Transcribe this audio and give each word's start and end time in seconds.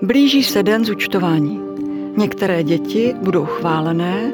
Blíží 0.00 0.42
se 0.42 0.62
den 0.62 0.84
zúčtování. 0.84 1.60
Některé 2.16 2.62
děti 2.62 3.14
budou 3.22 3.44
chválené, 3.44 4.32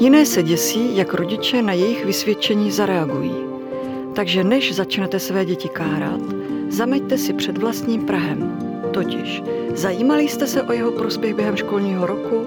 jiné 0.00 0.26
se 0.26 0.42
děsí, 0.42 0.96
jak 0.96 1.14
rodiče 1.14 1.62
na 1.62 1.72
jejich 1.72 2.04
vysvědčení 2.04 2.70
zareagují. 2.70 3.34
Takže 4.14 4.44
než 4.44 4.74
začnete 4.74 5.18
své 5.18 5.44
děti 5.44 5.68
kárat, 5.68 6.20
zameďte 6.68 7.18
si 7.18 7.32
před 7.32 7.58
vlastním 7.58 8.06
Prahem. 8.06 8.58
Totiž, 8.92 9.42
zajímali 9.74 10.28
jste 10.28 10.46
se 10.46 10.62
o 10.62 10.72
jeho 10.72 10.92
prospěch 10.92 11.34
během 11.34 11.56
školního 11.56 12.06
roku? 12.06 12.46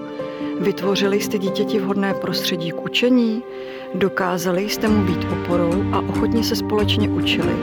Vytvořili 0.60 1.22
jste 1.22 1.38
dítěti 1.38 1.80
vhodné 1.80 2.14
prostředí 2.14 2.72
k 2.72 2.86
učení? 2.86 3.44
Dokázali 3.96 4.70
jste 4.70 4.88
mu 4.88 5.04
být 5.06 5.28
oporou 5.32 5.84
a 5.92 6.00
ochotně 6.00 6.44
se 6.44 6.56
společně 6.56 7.10
učili? 7.10 7.54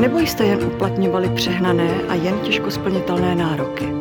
Nebo 0.00 0.18
jste 0.18 0.44
jen 0.44 0.64
uplatňovali 0.64 1.28
přehnané 1.28 2.00
a 2.08 2.14
jen 2.14 2.38
těžko 2.38 2.70
splnitelné 2.70 3.34
nároky? 3.34 3.99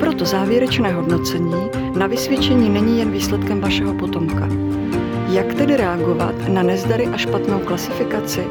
Proto 0.00 0.24
závěrečné 0.24 0.92
hodnocení 0.92 1.70
na 1.98 2.06
vysvědčení 2.06 2.70
není 2.70 2.98
jen 2.98 3.10
výsledkem 3.10 3.60
vašeho 3.60 3.94
potomka. 3.94 4.48
Jak 5.30 5.54
tedy 5.54 5.76
reagovat 5.76 6.34
na 6.48 6.62
nezdary 6.62 7.06
a 7.06 7.16
špatnou 7.16 7.58
klasifikaci? 7.58 8.44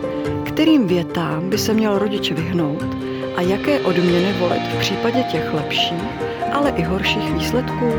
Kterým 0.44 0.88
větám 0.88 1.50
by 1.50 1.58
se 1.58 1.74
měl 1.74 2.00
rodiče 2.00 2.34
vyhnout? 2.34 2.98
A 3.36 3.42
jaké 3.42 3.80
odměny 3.80 4.34
volit 4.40 4.62
v 4.62 4.80
případě 4.80 5.24
těch 5.24 5.54
lepších, 5.54 6.04
ale 6.54 6.70
i 6.70 6.84
horších 6.84 7.34
výsledků? 7.34 7.94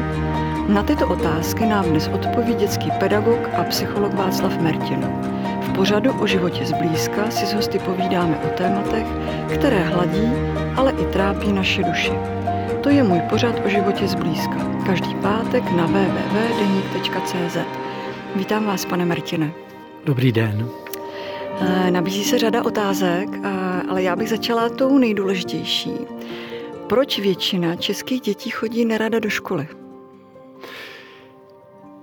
Na 0.69 0.83
tyto 0.83 1.06
otázky 1.06 1.66
nám 1.66 1.84
dnes 1.84 2.10
odpoví 2.14 2.55
dětský 2.55 2.91
pedagog 2.91 3.48
a 3.56 3.64
psycholog 3.64 4.14
Václav 4.14 4.58
Mertin. 4.60 5.06
V 5.62 5.72
pořadu 5.72 6.12
o 6.12 6.27
životě 6.27 6.66
zblízka 6.66 7.30
si 7.30 7.47
s 7.47 7.52
hosty 7.52 7.78
povídáme 7.78 8.38
o 8.38 8.48
tématech, 8.48 9.06
které 9.55 9.80
hladí, 9.80 10.33
ale 10.77 10.92
i 10.92 11.05
trápí 11.05 11.52
naše 11.52 11.83
duši. 11.83 12.38
To 12.82 12.88
je 12.91 13.02
můj 13.02 13.20
pořad 13.20 13.66
o 13.66 13.68
životě 13.68 14.09
zblízka. 14.09 14.82
Každý 14.86 15.14
pátek 15.14 15.64
na 15.70 15.86
www.deník.cz. 15.86 17.56
Vítám 18.36 18.66
vás, 18.66 18.84
pane 18.84 19.05
Martine. 19.05 19.52
Dobrý 20.05 20.33
den. 20.33 20.69
Eh, 21.61 21.91
nabízí 21.91 22.25
se 22.25 22.39
řada 22.39 22.64
otázek, 22.64 23.28
eh, 23.34 23.48
ale 23.89 24.02
já 24.02 24.17
bych 24.17 24.28
začala 24.28 24.69
tou 24.69 24.98
nejdůležitější. 24.98 25.92
Proč 26.86 27.19
většina 27.19 27.77
českých 27.77 28.20
dětí 28.20 28.50
chodí 28.50 28.84
nerada 28.84 29.19
do 29.19 29.30
školy? 29.30 29.69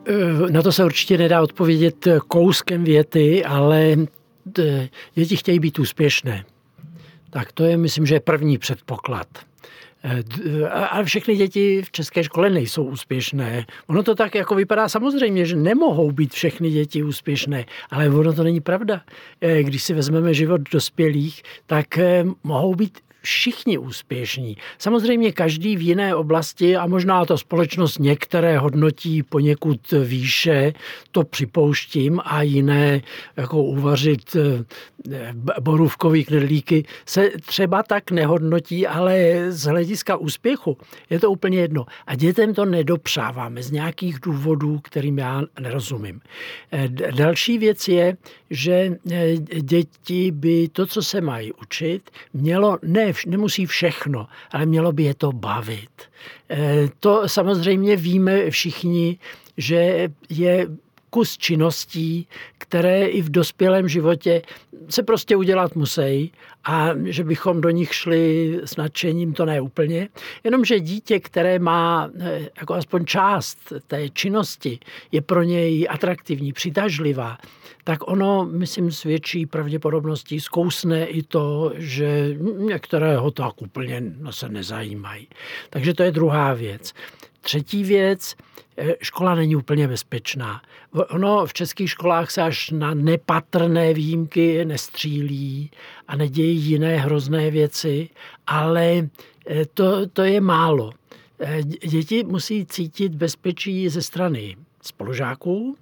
Eh, 0.07 0.51
na 0.51 0.61
to 0.61 0.71
se 0.71 0.85
určitě 0.85 1.17
nedá 1.17 1.41
odpovědět 1.41 2.07
kouskem 2.27 2.83
věty, 2.83 3.45
ale 3.45 3.95
děti 5.15 5.35
chtějí 5.35 5.59
být 5.59 5.79
úspěšné. 5.79 6.45
Tak 7.29 7.51
to 7.51 7.63
je, 7.63 7.77
myslím, 7.77 8.05
že 8.05 8.15
je 8.15 8.19
první 8.19 8.57
předpoklad. 8.57 9.27
A 10.71 11.03
všechny 11.03 11.35
děti 11.35 11.81
v 11.81 11.91
české 11.91 12.23
škole 12.23 12.49
nejsou 12.49 12.83
úspěšné. 12.83 13.65
Ono 13.87 14.03
to 14.03 14.15
tak 14.15 14.35
jako 14.35 14.55
vypadá 14.55 14.89
samozřejmě, 14.89 15.45
že 15.45 15.55
nemohou 15.55 16.11
být 16.11 16.33
všechny 16.33 16.69
děti 16.69 17.03
úspěšné, 17.03 17.65
ale 17.89 18.09
ono 18.09 18.33
to 18.33 18.43
není 18.43 18.61
pravda. 18.61 19.01
Eh, 19.41 19.63
když 19.63 19.83
si 19.83 19.93
vezmeme 19.93 20.33
život 20.33 20.61
dospělých, 20.71 21.43
tak 21.65 21.97
eh, 21.97 22.25
mohou 22.43 22.75
být 22.75 23.04
všichni 23.25 23.77
úspěšní. 23.77 24.57
Samozřejmě 24.77 25.31
každý 25.31 25.75
v 25.75 25.81
jiné 25.81 26.15
oblasti 26.15 26.75
a 26.75 26.87
možná 26.87 27.25
ta 27.25 27.37
společnost 27.37 27.99
některé 27.99 28.57
hodnotí 28.57 29.23
poněkud 29.23 29.91
výše, 30.03 30.73
to 31.11 31.23
připouštím, 31.23 32.21
a 32.23 32.41
jiné 32.41 33.01
jako 33.37 33.63
uvařit 33.63 34.35
eh, 34.35 35.33
borůvkový 35.61 36.25
knedlíky 36.25 36.85
se 37.05 37.29
třeba 37.45 37.83
tak 37.83 38.11
nehodnotí, 38.11 38.87
ale 38.87 39.45
z 39.49 39.63
hlediska 39.63 40.17
úspěchu 40.17 40.77
je 41.09 41.19
to 41.19 41.31
úplně 41.31 41.59
jedno. 41.59 41.85
A 42.07 42.15
dětem 42.15 42.53
to 42.53 42.65
nedopřáváme 42.65 43.63
z 43.63 43.71
nějakých 43.71 44.19
důvodů, 44.19 44.79
kterým 44.83 45.17
já 45.17 45.41
nerozumím. 45.59 46.21
Eh, 46.71 46.87
další 47.11 47.57
věc 47.57 47.87
je, 47.87 48.17
že 48.49 48.97
eh, 49.11 49.35
děti 49.61 50.31
by 50.31 50.67
to, 50.67 50.85
co 50.85 51.03
se 51.03 51.21
mají 51.21 51.53
učit, 51.53 52.09
mělo 52.33 52.77
ne 52.83 53.13
nemusí 53.25 53.65
všechno, 53.65 54.27
ale 54.51 54.65
mělo 54.65 54.91
by 54.91 55.03
je 55.03 55.13
to 55.13 55.31
bavit. 55.31 55.89
Eh, 56.49 56.89
to 56.99 57.29
samozřejmě 57.29 57.95
víme 57.95 58.49
všichni, 58.49 59.19
že 59.57 60.09
je 60.29 60.67
kus 61.09 61.37
činností, 61.37 62.27
které 62.57 63.05
i 63.07 63.21
v 63.21 63.29
dospělém 63.29 63.87
životě 63.87 64.41
se 64.89 65.03
prostě 65.03 65.35
udělat 65.35 65.75
musí 65.75 66.31
a 66.65 66.89
že 67.03 67.23
bychom 67.23 67.61
do 67.61 67.69
nich 67.69 67.95
šli 67.95 68.59
s 68.65 68.75
nadšením, 68.75 69.33
to 69.33 69.45
ne 69.45 69.61
úplně. 69.61 70.09
Jenomže 70.43 70.79
dítě, 70.79 71.19
které 71.19 71.59
má 71.59 72.09
eh, 72.19 72.49
jako 72.59 72.73
aspoň 72.73 73.05
část 73.05 73.73
té 73.87 74.09
činnosti, 74.09 74.79
je 75.11 75.21
pro 75.21 75.43
něj 75.43 75.87
atraktivní, 75.89 76.53
přitažlivá, 76.53 77.37
tak 77.83 78.07
ono, 78.11 78.45
myslím, 78.51 78.91
svědčí 78.91 79.45
pravděpodobností, 79.45 80.39
zkousne 80.39 81.05
i 81.05 81.23
to, 81.23 81.73
že 81.75 82.35
některé 82.57 83.17
ho 83.17 83.31
tak 83.31 83.61
úplně 83.61 84.03
se 84.29 84.49
nezajímají. 84.49 85.27
Takže 85.69 85.93
to 85.93 86.03
je 86.03 86.11
druhá 86.11 86.53
věc. 86.53 86.93
Třetí 87.41 87.83
věc, 87.83 88.35
eh, 88.77 88.95
škola 89.01 89.35
není 89.35 89.55
úplně 89.55 89.87
bezpečná. 89.87 90.61
Ono 90.91 91.45
v 91.45 91.53
českých 91.53 91.89
školách 91.89 92.31
se 92.31 92.41
až 92.41 92.69
na 92.69 92.93
nepatrné 92.93 93.93
výjimky 93.93 94.65
nestřílí 94.65 95.71
a 96.07 96.15
nedějí 96.15 96.54
jiné 96.55 96.97
hrozné 96.97 97.51
věci, 97.51 98.09
ale 98.47 99.09
eh, 99.47 99.65
to, 99.73 100.07
to 100.07 100.21
je 100.21 100.41
málo. 100.41 100.91
Eh, 101.39 101.63
děti 101.63 102.23
musí 102.23 102.65
cítit 102.65 103.15
bezpečí 103.15 103.89
ze 103.89 104.01
strany 104.01 104.55
spolužáků 104.81 105.75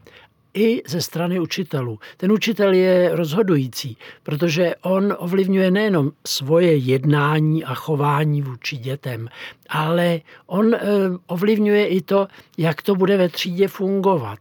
i 0.53 0.81
ze 0.87 1.01
strany 1.01 1.39
učitelů. 1.39 1.99
Ten 2.17 2.31
učitel 2.31 2.73
je 2.73 3.15
rozhodující, 3.15 3.97
protože 4.23 4.75
on 4.81 5.15
ovlivňuje 5.17 5.71
nejenom 5.71 6.11
svoje 6.27 6.75
jednání 6.75 7.63
a 7.63 7.73
chování 7.73 8.41
vůči 8.41 8.77
dětem, 8.77 9.27
ale 9.69 10.19
on 10.45 10.75
eh, 10.75 10.79
ovlivňuje 11.27 11.87
i 11.87 12.01
to, 12.01 12.27
jak 12.57 12.81
to 12.81 12.95
bude 12.95 13.17
ve 13.17 13.29
třídě 13.29 13.67
fungovat. 13.67 14.39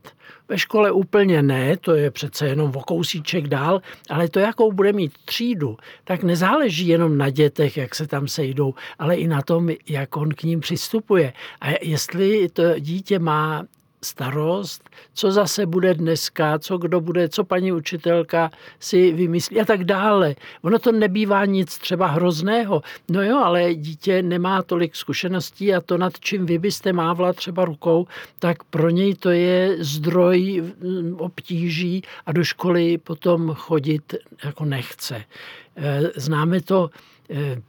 Ve 0.48 0.58
škole 0.58 0.92
úplně 0.92 1.42
ne, 1.42 1.76
to 1.76 1.94
je 1.94 2.10
přece 2.10 2.46
jenom 2.46 2.72
o 2.76 2.80
kousíček 2.80 3.48
dál, 3.48 3.82
ale 4.10 4.28
to, 4.28 4.38
jakou 4.38 4.72
bude 4.72 4.92
mít 4.92 5.12
třídu, 5.24 5.76
tak 6.04 6.22
nezáleží 6.22 6.88
jenom 6.88 7.18
na 7.18 7.30
dětech, 7.30 7.76
jak 7.76 7.94
se 7.94 8.06
tam 8.06 8.28
sejdou, 8.28 8.74
ale 8.98 9.16
i 9.16 9.26
na 9.26 9.42
tom, 9.42 9.70
jak 9.88 10.16
on 10.16 10.28
k 10.30 10.42
ním 10.42 10.60
přistupuje. 10.60 11.32
A 11.60 11.66
jestli 11.82 12.48
to 12.48 12.62
dítě 12.78 13.18
má 13.18 13.64
starost, 14.04 14.90
co 15.14 15.32
zase 15.32 15.66
bude 15.66 15.94
dneska, 15.94 16.58
co 16.58 16.78
kdo 16.78 17.00
bude, 17.00 17.28
co 17.28 17.44
paní 17.44 17.72
učitelka 17.72 18.50
si 18.80 19.12
vymyslí 19.12 19.60
a 19.60 19.64
tak 19.64 19.84
dále. 19.84 20.34
Ono 20.62 20.78
to 20.78 20.92
nebývá 20.92 21.44
nic 21.44 21.78
třeba 21.78 22.06
hrozného. 22.06 22.82
No 23.10 23.22
jo, 23.22 23.38
ale 23.38 23.74
dítě 23.74 24.22
nemá 24.22 24.62
tolik 24.62 24.96
zkušeností 24.96 25.74
a 25.74 25.80
to, 25.80 25.98
nad 25.98 26.20
čím 26.20 26.46
vy 26.46 26.58
byste 26.58 26.92
mávla 26.92 27.32
třeba 27.32 27.64
rukou, 27.64 28.06
tak 28.38 28.64
pro 28.64 28.90
něj 28.90 29.14
to 29.14 29.30
je 29.30 29.76
zdroj 29.78 30.62
mm, 30.80 31.16
obtíží 31.18 32.02
a 32.26 32.32
do 32.32 32.44
školy 32.44 32.98
potom 32.98 33.54
chodit 33.54 34.14
jako 34.44 34.64
nechce. 34.64 35.24
Eh, 35.76 36.02
známe 36.16 36.60
to 36.60 36.90
eh, 37.30 37.62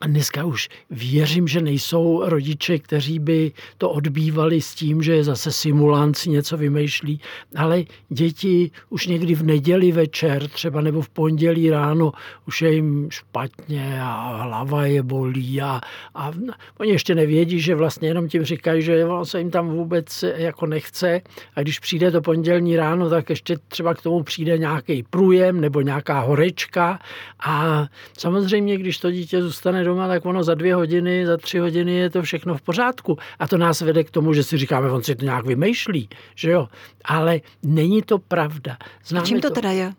a 0.00 0.06
dneska 0.06 0.44
už 0.44 0.68
věřím, 0.90 1.48
že 1.48 1.60
nejsou 1.60 2.22
rodiče, 2.24 2.78
kteří 2.78 3.18
by 3.18 3.52
to 3.78 3.90
odbývali 3.90 4.60
s 4.60 4.74
tím, 4.74 5.02
že 5.02 5.24
zase 5.24 5.52
simulant 5.52 6.16
si 6.16 6.30
něco 6.30 6.56
vymýšlí, 6.56 7.20
ale 7.56 7.84
děti 8.08 8.70
už 8.90 9.06
někdy 9.06 9.34
v 9.34 9.42
neděli 9.42 9.92
večer 9.92 10.48
třeba 10.48 10.80
nebo 10.80 11.02
v 11.02 11.08
pondělí 11.08 11.70
ráno 11.70 12.12
už 12.48 12.62
je 12.62 12.72
jim 12.72 13.08
špatně 13.10 13.98
a 14.02 14.42
hlava 14.42 14.86
je 14.86 15.02
bolí 15.02 15.62
a, 15.62 15.80
a 16.14 16.32
oni 16.78 16.90
ještě 16.90 17.14
nevědí, 17.14 17.60
že 17.60 17.74
vlastně 17.74 18.08
jenom 18.08 18.28
tím 18.28 18.44
říkají, 18.44 18.82
že 18.82 19.06
se 19.22 19.38
jim 19.38 19.50
tam 19.50 19.68
vůbec 19.68 20.24
jako 20.36 20.66
nechce. 20.66 21.20
A 21.56 21.60
když 21.60 21.78
přijde 21.78 22.10
to 22.10 22.20
pondělní 22.20 22.76
ráno, 22.76 23.10
tak 23.10 23.30
ještě 23.30 23.56
třeba 23.68 23.94
k 23.94 24.02
tomu 24.02 24.22
přijde 24.22 24.58
nějaký 24.58 25.02
průjem 25.02 25.60
nebo 25.60 25.80
nějaká 25.80 26.20
horečka. 26.20 26.98
A 27.46 27.86
samozřejmě, 28.18 28.78
když 28.78 28.98
to 28.98 29.10
dítě 29.10 29.42
zůstane 29.42 29.83
doma, 29.84 30.04
doma, 30.04 30.14
tak 30.14 30.26
ono 30.26 30.44
za 30.44 30.54
dvě 30.54 30.74
hodiny, 30.74 31.26
za 31.26 31.36
tři 31.36 31.58
hodiny 31.58 31.92
je 31.92 32.10
to 32.10 32.22
všechno 32.22 32.54
v 32.54 32.62
pořádku. 32.62 33.18
A 33.38 33.48
to 33.48 33.58
nás 33.58 33.80
vede 33.80 34.04
k 34.04 34.10
tomu, 34.10 34.32
že 34.32 34.42
si 34.42 34.58
říkáme, 34.58 34.90
on 34.90 35.02
si 35.02 35.14
to 35.14 35.24
nějak 35.24 35.46
vymýšlí, 35.46 36.08
že 36.34 36.50
jo. 36.50 36.68
Ale 37.04 37.40
není 37.62 38.02
to 38.02 38.18
pravda. 38.18 38.76
Známe 39.04 39.22
A 39.22 39.26
čím 39.26 39.40
to, 39.40 39.48
to 39.48 39.54
teda 39.54 39.70
je? 39.70 39.92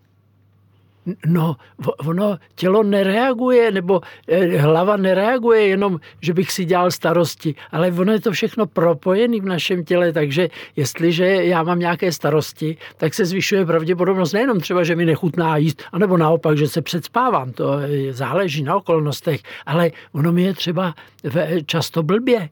No, 1.25 1.55
ono 1.97 2.37
tělo 2.55 2.83
nereaguje, 2.83 3.71
nebo 3.71 4.01
eh, 4.27 4.57
hlava 4.57 4.97
nereaguje 4.97 5.67
jenom, 5.67 5.99
že 6.21 6.33
bych 6.33 6.51
si 6.51 6.65
dělal 6.65 6.91
starosti, 6.91 7.55
ale 7.71 7.91
ono 7.91 8.11
je 8.11 8.21
to 8.21 8.31
všechno 8.31 8.65
propojené 8.65 9.41
v 9.41 9.45
našem 9.45 9.85
těle, 9.85 10.13
takže 10.13 10.49
jestliže 10.75 11.25
já 11.25 11.63
mám 11.63 11.79
nějaké 11.79 12.11
starosti, 12.11 12.77
tak 12.97 13.13
se 13.13 13.25
zvyšuje 13.25 13.65
pravděpodobnost 13.65 14.33
nejenom 14.33 14.59
třeba, 14.59 14.83
že 14.83 14.95
mi 14.95 15.05
nechutná 15.05 15.57
jíst, 15.57 15.83
anebo 15.91 16.17
naopak, 16.17 16.57
že 16.57 16.67
se 16.67 16.81
předspávám, 16.81 17.51
to 17.51 17.79
záleží 18.11 18.63
na 18.63 18.75
okolnostech, 18.75 19.41
ale 19.65 19.91
ono 20.13 20.31
mi 20.31 20.43
je 20.43 20.53
třeba 20.53 20.93
často 21.65 22.03
blbě 22.03 22.49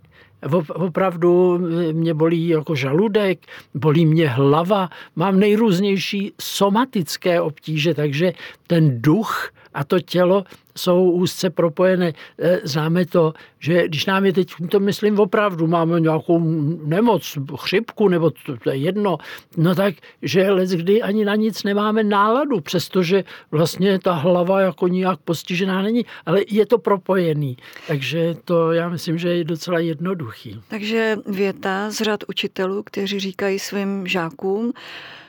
Opravdu 0.73 1.59
mě 1.91 2.13
bolí 2.13 2.47
jako 2.47 2.75
žaludek, 2.75 3.39
bolí 3.73 4.05
mě 4.05 4.29
hlava, 4.29 4.89
mám 5.15 5.39
nejrůznější 5.39 6.31
somatické 6.41 7.41
obtíže, 7.41 7.93
takže 7.93 8.33
ten 8.67 9.01
duch 9.01 9.51
a 9.73 9.83
to 9.83 9.99
tělo 9.99 10.43
jsou 10.77 11.11
úzce 11.11 11.49
propojené. 11.49 12.13
E, 12.39 12.59
známe 12.63 13.05
to, 13.05 13.33
že 13.59 13.87
když 13.87 14.05
nám 14.05 14.25
je 14.25 14.33
teď, 14.33 14.53
to 14.69 14.79
myslím 14.79 15.19
opravdu, 15.19 15.67
máme 15.67 15.99
nějakou 15.99 16.39
nemoc, 16.85 17.37
chřipku, 17.55 18.07
nebo 18.07 18.29
to, 18.29 18.57
to 18.57 18.69
je 18.69 18.75
jedno, 18.75 19.17
no 19.57 19.75
tak, 19.75 19.95
že 20.21 20.51
let 20.51 20.69
kdy 20.69 21.01
ani 21.01 21.25
na 21.25 21.35
nic 21.35 21.63
nemáme 21.63 22.03
náladu, 22.03 22.59
přestože 22.59 23.23
vlastně 23.51 23.99
ta 23.99 24.13
hlava 24.13 24.61
jako 24.61 24.87
nijak 24.87 25.19
postižená 25.19 25.81
není, 25.81 26.05
ale 26.25 26.41
je 26.47 26.65
to 26.65 26.77
propojený. 26.77 27.57
Takže 27.87 28.35
to 28.45 28.71
já 28.71 28.89
myslím, 28.89 29.17
že 29.17 29.29
je 29.29 29.43
docela 29.43 29.79
jednoduchý. 29.79 30.61
Takže 30.67 31.17
věta 31.25 31.91
z 31.91 32.01
řad 32.01 32.19
učitelů, 32.27 32.83
kteří 32.83 33.19
říkají 33.19 33.59
svým 33.59 34.07
žákům, 34.07 34.73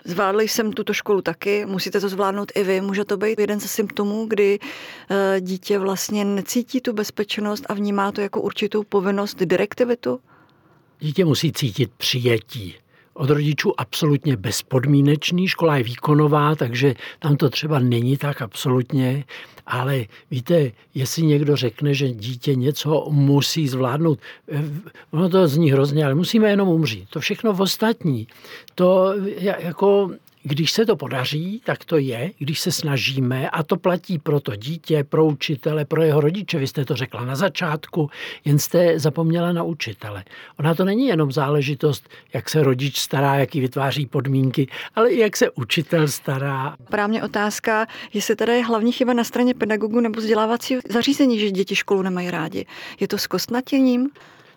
Zvládli 0.04 0.48
jsem 0.48 0.72
tuto 0.72 0.92
školu 0.92 1.22
taky, 1.22 1.66
musíte 1.66 2.00
to 2.00 2.08
zvládnout 2.08 2.52
i 2.54 2.64
vy. 2.64 2.80
Může 2.80 3.04
to 3.04 3.16
být 3.16 3.38
jeden 3.38 3.60
ze 3.60 3.68
symptomů, 3.68 4.26
kdy 4.26 4.58
eh, 5.10 5.40
dítě 5.40 5.78
vlastně 5.78 6.24
necítí 6.24 6.80
tu 6.80 6.92
bezpečnost 6.92 7.64
a 7.68 7.74
vnímá 7.74 8.12
to 8.12 8.20
jako 8.20 8.40
určitou 8.40 8.82
povinnost, 8.82 9.38
direktivitu? 9.38 10.20
Dítě 11.00 11.24
musí 11.24 11.52
cítit 11.52 11.90
přijetí 11.96 12.74
od 13.14 13.30
rodičů 13.30 13.80
absolutně 13.80 14.36
bezpodmínečný, 14.36 15.48
škola 15.48 15.76
je 15.76 15.82
výkonová, 15.82 16.54
takže 16.54 16.94
tam 17.18 17.36
to 17.36 17.50
třeba 17.50 17.78
není 17.78 18.16
tak 18.16 18.42
absolutně, 18.42 19.24
ale 19.66 20.04
víte, 20.30 20.72
jestli 20.94 21.22
někdo 21.22 21.56
řekne, 21.56 21.94
že 21.94 22.08
dítě 22.08 22.54
něco 22.54 23.06
musí 23.10 23.68
zvládnout, 23.68 24.18
eh, 24.52 24.64
ono 25.10 25.28
to 25.28 25.48
zní 25.48 25.72
hrozně, 25.72 26.04
ale 26.04 26.14
musíme 26.14 26.50
jenom 26.50 26.68
umřít. 26.68 27.10
To 27.10 27.20
všechno 27.20 27.52
v 27.52 27.60
ostatní, 27.60 28.26
to 28.74 29.14
jako 29.58 30.10
když 30.46 30.72
se 30.72 30.86
to 30.86 30.96
podaří, 30.96 31.62
tak 31.64 31.84
to 31.84 31.98
je, 31.98 32.30
když 32.38 32.60
se 32.60 32.72
snažíme, 32.72 33.50
a 33.50 33.62
to 33.62 33.76
platí 33.76 34.18
pro 34.18 34.40
to 34.40 34.56
dítě, 34.56 35.04
pro 35.04 35.26
učitele, 35.26 35.84
pro 35.84 36.02
jeho 36.02 36.20
rodiče. 36.20 36.58
Vy 36.58 36.66
jste 36.66 36.84
to 36.84 36.96
řekla 36.96 37.24
na 37.24 37.36
začátku, 37.36 38.10
jen 38.44 38.58
jste 38.58 38.98
zapomněla 38.98 39.52
na 39.52 39.62
učitele. 39.62 40.24
Ona 40.58 40.74
to 40.74 40.84
není 40.84 41.06
jenom 41.06 41.32
záležitost, 41.32 42.08
jak 42.32 42.50
se 42.50 42.62
rodič 42.62 42.98
stará, 42.98 43.34
jaký 43.34 43.60
vytváří 43.60 44.06
podmínky, 44.06 44.68
ale 44.94 45.10
i 45.10 45.18
jak 45.18 45.36
se 45.36 45.50
učitel 45.50 46.08
stará. 46.08 46.76
Právě 46.90 47.22
otázka, 47.22 47.86
jestli 48.12 48.36
teda 48.36 48.52
je 48.52 48.64
hlavní 48.64 48.92
chyba 48.92 49.12
na 49.12 49.24
straně 49.24 49.54
pedagogu 49.54 50.00
nebo 50.00 50.20
vzdělávacího 50.20 50.80
zařízení, 50.90 51.38
že 51.38 51.50
děti 51.50 51.76
školu 51.76 52.02
nemají 52.02 52.30
rádi. 52.30 52.66
Je 53.00 53.08
to 53.08 53.18
s 53.18 53.26
kostnatěním? 53.26 54.10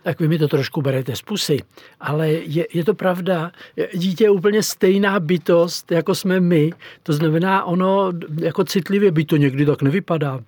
Tak 0.08 0.20
vy 0.20 0.28
mi 0.28 0.40
to 0.40 0.48
trošku 0.48 0.82
berete 0.82 1.16
z 1.16 1.22
pusy. 1.22 1.60
Ale 2.00 2.48
je, 2.48 2.68
je 2.74 2.84
to 2.84 2.94
pravda, 2.94 3.52
dítě 3.94 4.24
je 4.24 4.30
úplně 4.30 4.64
stejná 4.64 5.20
bytost, 5.20 5.92
jako 5.92 6.16
jsme 6.16 6.40
my. 6.40 6.72
To 7.04 7.14
znamená, 7.14 7.64
ono 7.64 8.12
jako 8.42 8.64
citlivě 8.64 9.12
by 9.12 9.26
to 9.26 9.38
někdy 9.38 9.66
tak 9.66 9.82
nevypadá 9.82 10.40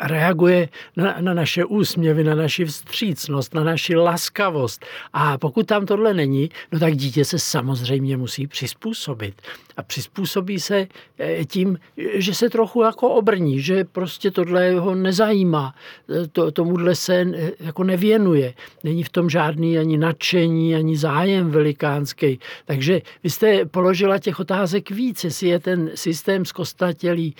reaguje 0.00 0.68
na, 0.96 1.16
na 1.20 1.34
naše 1.34 1.64
úsměvy, 1.64 2.24
na 2.24 2.34
naši 2.34 2.64
vstřícnost, 2.64 3.54
na 3.54 3.64
naši 3.64 3.96
laskavost. 3.96 4.86
A 5.12 5.38
pokud 5.38 5.66
tam 5.66 5.86
tohle 5.86 6.14
není, 6.14 6.50
no 6.72 6.78
tak 6.78 6.96
dítě 6.96 7.24
se 7.24 7.38
samozřejmě 7.38 8.16
musí 8.16 8.46
přizpůsobit. 8.46 9.42
A 9.76 9.82
přizpůsobí 9.82 10.60
se 10.60 10.86
eh, 11.18 11.44
tím, 11.44 11.78
že 12.14 12.34
se 12.34 12.50
trochu 12.50 12.82
jako 12.82 13.08
obrní, 13.08 13.60
že 13.60 13.84
prostě 13.84 14.30
tohle 14.30 14.70
ho 14.70 14.94
nezajímá, 14.94 15.74
eh, 16.10 16.26
to, 16.28 16.50
tomuhle 16.50 16.94
se 16.94 17.14
eh, 17.14 17.50
jako 17.60 17.84
nevěnuje. 17.84 18.54
Není 18.84 19.02
v 19.02 19.08
tom 19.08 19.30
žádný 19.30 19.78
ani 19.78 19.98
nadšení, 19.98 20.76
ani 20.76 20.96
zájem 20.96 21.50
velikánský. 21.50 22.38
Takže 22.64 23.00
vy 23.24 23.30
jste 23.30 23.64
položila 23.64 24.18
těch 24.18 24.40
otázek 24.40 24.90
víc, 24.90 25.24
jestli 25.24 25.48
je 25.48 25.58
ten 25.60 25.90
systém 25.94 26.44
zkostatělý 26.44 27.34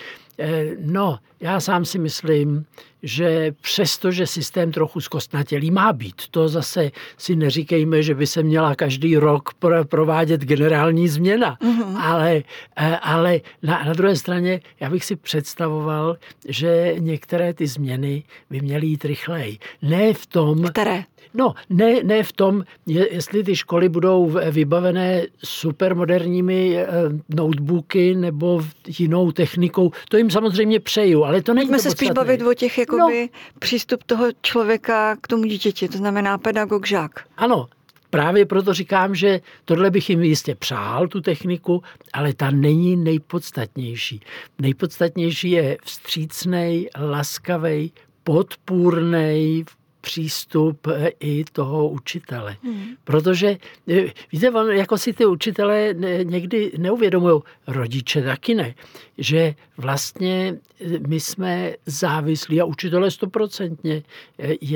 no, 0.79 1.19
já 1.39 1.59
sám 1.59 1.85
si 1.85 1.99
myslím, 1.99 2.65
že 3.03 3.51
přesto, 3.61 4.11
že 4.11 4.27
systém 4.27 4.71
trochu 4.71 5.01
zkostnatělý 5.01 5.71
má 5.71 5.93
být, 5.93 6.21
to 6.31 6.47
zase 6.47 6.91
si 7.17 7.35
neříkejme, 7.35 8.03
že 8.03 8.15
by 8.15 8.27
se 8.27 8.43
měla 8.43 8.75
každý 8.75 9.17
rok 9.17 9.49
provádět 9.89 10.41
generální 10.41 11.07
změna, 11.07 11.57
mm-hmm. 11.61 11.97
ale, 12.01 12.43
eh, 12.75 12.97
ale 12.97 13.39
na, 13.63 13.83
na 13.83 13.93
druhé 13.93 14.15
straně 14.15 14.61
já 14.79 14.89
bych 14.89 15.05
si 15.05 15.15
představoval, 15.15 16.17
že 16.47 16.95
některé 16.97 17.53
ty 17.53 17.67
změny 17.67 18.23
by 18.49 18.61
měly 18.61 18.87
jít 18.87 19.05
rychleji. 19.05 19.57
Ne 19.81 20.13
v 20.13 20.25
tom... 20.25 20.63
Které? 20.63 21.03
No, 21.33 21.53
ne, 21.69 22.03
ne 22.03 22.23
v 22.23 22.31
tom, 22.31 22.63
jestli 22.87 23.43
ty 23.43 23.55
školy 23.55 23.89
budou 23.89 24.37
vybavené 24.51 25.25
supermoderními 25.43 26.77
eh, 26.77 26.87
notebooky 27.35 28.15
nebo 28.15 28.63
jinou 28.99 29.31
technikou. 29.31 29.91
To 30.09 30.17
jim 30.17 30.31
samozřejmě 30.31 30.79
přeju, 30.79 31.23
ale 31.23 31.41
to 31.41 31.53
není 31.53 31.67
Pojďme 31.67 31.79
se 31.79 31.91
spíš 31.91 32.11
bavit 32.11 32.41
o 32.41 32.53
těch 32.53 32.77
jakoby, 32.97 33.21
no. 33.21 33.59
přístup 33.59 34.03
toho 34.03 34.25
člověka 34.41 35.15
k 35.21 35.27
tomu 35.27 35.43
dítěti, 35.43 35.87
to 35.87 35.97
znamená 35.97 36.37
pedagog, 36.37 36.87
žák. 36.87 37.11
Ano, 37.37 37.67
Právě 38.11 38.45
proto 38.45 38.73
říkám, 38.73 39.15
že 39.15 39.41
tohle 39.65 39.91
bych 39.91 40.09
jim 40.09 40.23
jistě 40.23 40.55
přál, 40.55 41.07
tu 41.07 41.21
techniku, 41.21 41.83
ale 42.13 42.33
ta 42.33 42.51
není 42.51 42.95
nejpodstatnější. 42.95 44.21
Nejpodstatnější 44.59 45.51
je 45.51 45.77
vstřícný, 45.83 46.87
laskavý, 46.99 47.93
podpůrný, 48.23 49.65
přístup 50.01 50.87
eh, 50.87 51.11
i 51.19 51.43
toho 51.51 51.89
učitele. 51.89 52.57
Hmm. 52.63 52.85
Protože, 53.03 53.57
eh, 53.87 54.05
víte, 54.31 54.51
on, 54.51 54.71
jako 54.71 54.97
si 54.97 55.13
ty 55.13 55.25
učitele 55.25 55.95
někdy 56.23 56.71
neuvědomují, 56.77 57.41
rodiče 57.67 58.21
taky 58.21 58.53
ne, 58.55 58.75
že 59.17 59.55
vlastně 59.77 60.55
eh, 60.79 60.99
my 61.07 61.19
jsme 61.19 61.73
závislí 61.85 62.61
a 62.61 62.65
učitele 62.65 63.11
stoprocentně, 63.11 64.03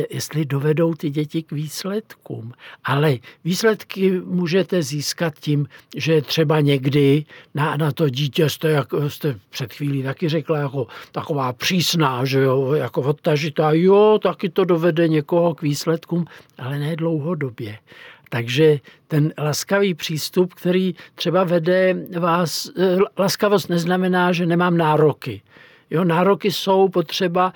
jestli 0.10 0.46
dovedou 0.46 0.94
ty 0.94 1.10
děti 1.10 1.44
k 1.44 1.52
výsledkům. 1.52 2.54
Ale 2.84 3.18
výsledky 3.44 4.22
můžete 4.26 4.84
získat 4.84 5.40
tím, 5.40 5.68
že 5.96 6.22
třeba 6.22 6.60
někdy 6.60 7.26
na, 7.54 7.78
na 7.78 7.92
to 7.92 8.10
dítě 8.10 8.50
jste, 8.50 8.70
jak 8.70 8.88
jste 9.08 9.40
před 9.50 9.74
chvílí 9.74 10.04
taky 10.04 10.30
řekla, 10.30 10.58
jako 10.58 10.88
taková 11.12 11.54
přísná, 11.54 12.26
že 12.26 12.40
jo, 12.40 12.74
jako 12.74 13.02
odtažitá, 13.02 13.72
jo, 13.72 14.20
taky 14.24 14.50
to 14.50 14.66
dovede 14.66 15.08
někoho 15.16 15.56
k 15.56 15.62
výsledkům, 15.62 16.26
ale 16.58 16.80
ne 16.80 16.96
dlouhodobě. 16.96 17.78
Takže 18.30 18.80
ten 19.08 19.34
laskavý 19.38 19.94
přístup, 19.94 20.54
který 20.54 20.96
třeba 21.16 21.44
vede 21.44 21.96
vás, 22.20 22.70
eh, 22.78 22.98
laskavost 23.18 23.70
neznamená, 23.70 24.32
že 24.32 24.46
nemám 24.46 24.78
nároky. 24.78 25.42
Jo, 25.90 26.04
nároky 26.04 26.52
jsou 26.52 26.90
potřeba 26.90 27.54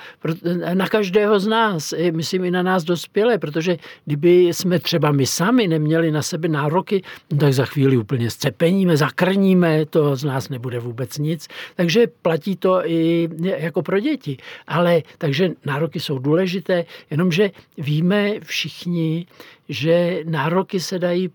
na 0.73 0.87
každého 0.87 1.39
z 1.39 1.47
nás, 1.47 1.93
myslím 2.11 2.45
i 2.45 2.51
na 2.51 2.63
nás 2.63 2.83
dospělé, 2.83 3.37
protože 3.37 3.77
kdyby 4.05 4.43
jsme 4.43 4.79
třeba 4.79 5.11
my 5.11 5.25
sami 5.25 5.67
neměli 5.67 6.11
na 6.11 6.21
sebe 6.21 6.47
nároky, 6.47 7.03
no 7.31 7.37
tak 7.37 7.53
za 7.53 7.65
chvíli 7.65 7.97
úplně 7.97 8.29
scepeníme, 8.29 8.97
zakrníme, 8.97 9.85
to 9.85 10.15
z 10.15 10.23
nás 10.23 10.49
nebude 10.49 10.79
vůbec 10.79 11.17
nic. 11.17 11.47
Takže 11.75 12.07
platí 12.21 12.55
to 12.55 12.85
i 12.85 13.29
jako 13.39 13.81
pro 13.81 13.99
děti. 13.99 14.37
Ale 14.67 15.01
takže 15.17 15.49
nároky 15.65 15.99
jsou 15.99 16.19
důležité, 16.19 16.85
jenomže 17.11 17.51
víme 17.77 18.33
všichni, 18.43 19.25
že 19.69 20.19
nároky 20.25 20.79
se 20.79 20.99
dají 20.99 21.29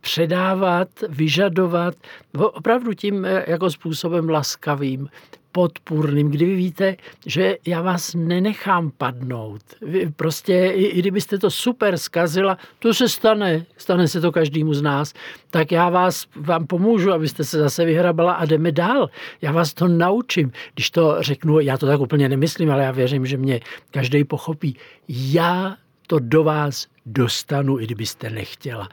předávat, 0.00 0.88
vyžadovat 1.08 1.94
opravdu 2.38 2.94
tím 2.94 3.26
jako 3.46 3.70
způsobem 3.70 4.28
laskavým, 4.28 5.08
podpůrným, 5.54 6.30
kdy 6.30 6.44
vy 6.44 6.54
víte, 6.54 6.96
že 7.26 7.56
já 7.66 7.82
vás 7.82 8.14
nenechám 8.14 8.90
padnout. 8.90 9.62
Vy 9.82 10.10
prostě, 10.16 10.72
i, 10.74 10.84
i 10.84 10.98
kdybyste 10.98 11.38
to 11.38 11.50
super 11.50 11.98
zkazila, 11.98 12.58
to 12.78 12.94
se 12.94 13.08
stane, 13.08 13.66
stane 13.76 14.08
se 14.08 14.20
to 14.20 14.32
každému 14.32 14.74
z 14.74 14.82
nás, 14.82 15.12
tak 15.50 15.72
já 15.72 15.88
vás, 15.90 16.26
vám 16.36 16.66
pomůžu, 16.66 17.12
abyste 17.12 17.44
se 17.44 17.58
zase 17.58 17.84
vyhrabala 17.84 18.32
a 18.32 18.44
jdeme 18.44 18.72
dál. 18.72 19.10
Já 19.42 19.52
vás 19.52 19.74
to 19.74 19.88
naučím. 19.88 20.52
Když 20.74 20.90
to 20.90 21.16
řeknu, 21.20 21.60
já 21.60 21.78
to 21.78 21.86
tak 21.86 22.00
úplně 22.00 22.28
nemyslím, 22.28 22.70
ale 22.70 22.84
já 22.84 22.90
věřím, 22.90 23.26
že 23.26 23.36
mě 23.36 23.60
každý 23.90 24.24
pochopí. 24.24 24.76
Já 25.08 25.76
to 26.06 26.18
do 26.18 26.44
vás 26.44 26.86
dostanu, 27.06 27.80
i 27.80 27.84
kdybyste 27.86 28.30
nechtěla. 28.30 28.88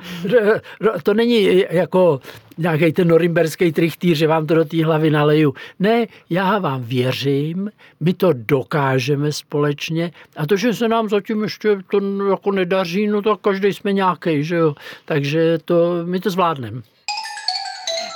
To 1.04 1.14
není 1.14 1.66
jako 1.70 2.22
nějaký 2.58 2.94
ten 2.94 3.08
norimberský 3.08 3.72
trichtýr, 3.72 4.16
že 4.16 4.28
vám 4.28 4.48
to 4.48 4.56
do 4.56 4.66
té 4.66 4.86
hlavy 4.86 5.10
naleju. 5.10 5.54
Ne, 5.80 6.08
já 6.30 6.60
vám 6.60 6.84
věřím, 6.84 7.72
my 8.00 8.14
to 8.14 8.30
dokážeme 8.34 9.32
společně 9.32 10.12
a 10.38 10.48
to, 10.48 10.58
že 10.58 10.74
se 10.74 10.88
nám 10.88 11.10
zatím 11.10 11.44
ještě 11.44 11.78
to 11.92 12.28
jako 12.30 12.52
nedaří, 12.52 13.08
no 13.08 13.22
tak 13.22 13.40
každý 13.42 13.74
jsme 13.74 13.94
nějaký, 13.94 14.44
že 14.44 14.56
jo. 14.56 14.76
Takže 15.06 15.58
to, 15.66 15.92
my 16.06 16.20
to 16.20 16.30
zvládneme. 16.30 16.82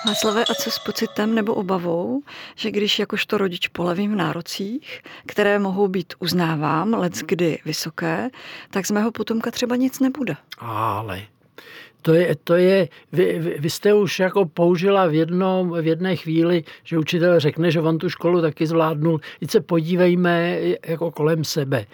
Václavé, 0.08 0.46
a 0.46 0.54
co 0.54 0.72
s 0.72 0.80
pocitem 0.80 1.36
nebo 1.36 1.54
obavou, 1.54 2.22
že 2.56 2.72
když 2.72 3.00
jakožto 3.00 3.38
rodič 3.38 3.68
polevím 3.68 4.12
v 4.12 4.16
nárocích, 4.16 5.02
které 5.26 5.60
mohou 5.60 5.88
být 5.88 6.14
uznávám, 6.20 6.94
let 6.94 7.14
kdy 7.26 7.60
vysoké, 7.66 8.30
tak 8.70 8.86
z 8.86 8.92
mého 8.92 9.12
potomka 9.12 9.52
třeba 9.52 9.76
nic 9.76 10.00
nebude. 10.00 10.36
Ale 10.60 11.22
to 12.06 12.14
je, 12.14 12.36
to 12.44 12.56
je 12.56 12.88
vy, 13.12 13.58
vy, 13.60 13.70
jste 13.70 13.94
už 13.94 14.20
jako 14.20 14.46
použila 14.46 15.08
v, 15.08 15.14
jednom, 15.14 15.72
v 15.82 15.88
jedné 15.88 16.16
chvíli, 16.16 16.64
že 16.84 16.98
učitel 16.98 17.40
řekne, 17.40 17.72
že 17.72 17.82
on 17.82 17.98
tu 17.98 18.10
školu 18.10 18.42
taky 18.42 18.68
zvládnul. 18.68 19.20
Teď 19.40 19.52
se 19.52 19.62
podívejme 19.62 20.60
jako 20.88 21.12
kolem 21.12 21.44
sebe. 21.44 21.86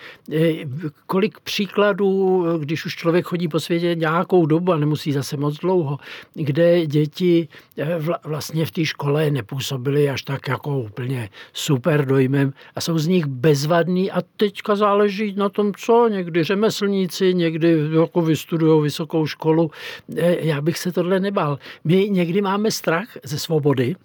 Kolik 1.05 1.39
příkladů, 1.39 2.45
když 2.59 2.85
už 2.85 2.95
člověk 2.95 3.25
chodí 3.25 3.47
po 3.47 3.59
světě 3.59 3.95
nějakou 3.95 4.45
dobu 4.45 4.71
a 4.71 4.77
nemusí 4.77 5.11
zase 5.11 5.37
moc 5.37 5.57
dlouho, 5.57 5.97
kde 6.33 6.85
děti 6.87 7.47
e, 7.77 7.99
vlastně 8.23 8.65
v 8.65 8.71
té 8.71 8.85
škole 8.85 9.31
nepůsobily 9.31 10.09
až 10.09 10.21
tak 10.21 10.47
jako 10.47 10.79
úplně 10.79 11.29
super 11.53 12.05
dojmem 12.05 12.53
a 12.75 12.81
jsou 12.81 12.97
z 12.97 13.07
nich 13.07 13.25
bezvadní 13.25 14.11
a 14.11 14.21
teďka 14.37 14.75
záleží 14.75 15.33
na 15.37 15.49
tom, 15.49 15.71
co 15.77 16.07
někdy 16.07 16.43
řemeslníci, 16.43 17.33
někdy 17.33 17.77
jako 17.99 18.21
vystudují 18.21 18.83
vysokou 18.83 19.25
školu, 19.25 19.71
Eh, 20.00 20.00
já 20.39 20.61
bych 20.61 20.77
se 20.77 20.91
tohle 20.91 21.19
nebal. 21.19 21.59
My 21.83 22.09
někdy 22.09 22.41
máme 22.41 22.71
strach 22.71 23.07
ze 23.23 23.39
svobody, 23.39 23.95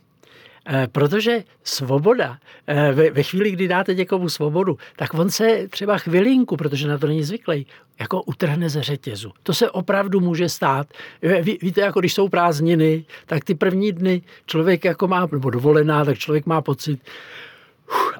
eh, 0.69 0.89
Protože 0.93 1.45
svoboda, 1.65 2.39
eh, 2.67 2.93
ve 3.11 3.23
chvíli, 3.23 3.51
kdy 3.51 3.69
dáte 3.69 3.95
někomu 3.95 4.29
svobodu, 4.29 4.79
tak 4.97 5.15
on 5.15 5.31
se 5.31 5.69
třeba 5.69 5.99
chvilinku, 5.99 6.57
protože 6.57 6.89
na 6.89 6.99
to 6.99 7.07
není 7.07 7.23
zvyklý, 7.23 7.67
jako 8.01 8.23
utrhne 8.23 8.69
ze 8.69 8.83
řetězu. 8.83 9.33
To 9.43 9.55
se 9.55 9.71
opravdu 9.71 10.21
může 10.21 10.49
stát. 10.49 10.87
Víte, 11.43 11.81
jako 11.81 12.01
když 12.01 12.15
jsou 12.15 12.29
prázdniny, 12.29 13.05
tak 13.27 13.45
ty 13.45 13.55
první 13.55 13.93
dny 13.93 14.23
člověk 14.47 14.85
jako 14.85 15.09
má, 15.09 15.29
nebo 15.33 15.51
dovolená, 15.51 16.05
tak 16.05 16.19
člověk 16.19 16.47
má 16.47 16.63
pocit, 16.63 17.01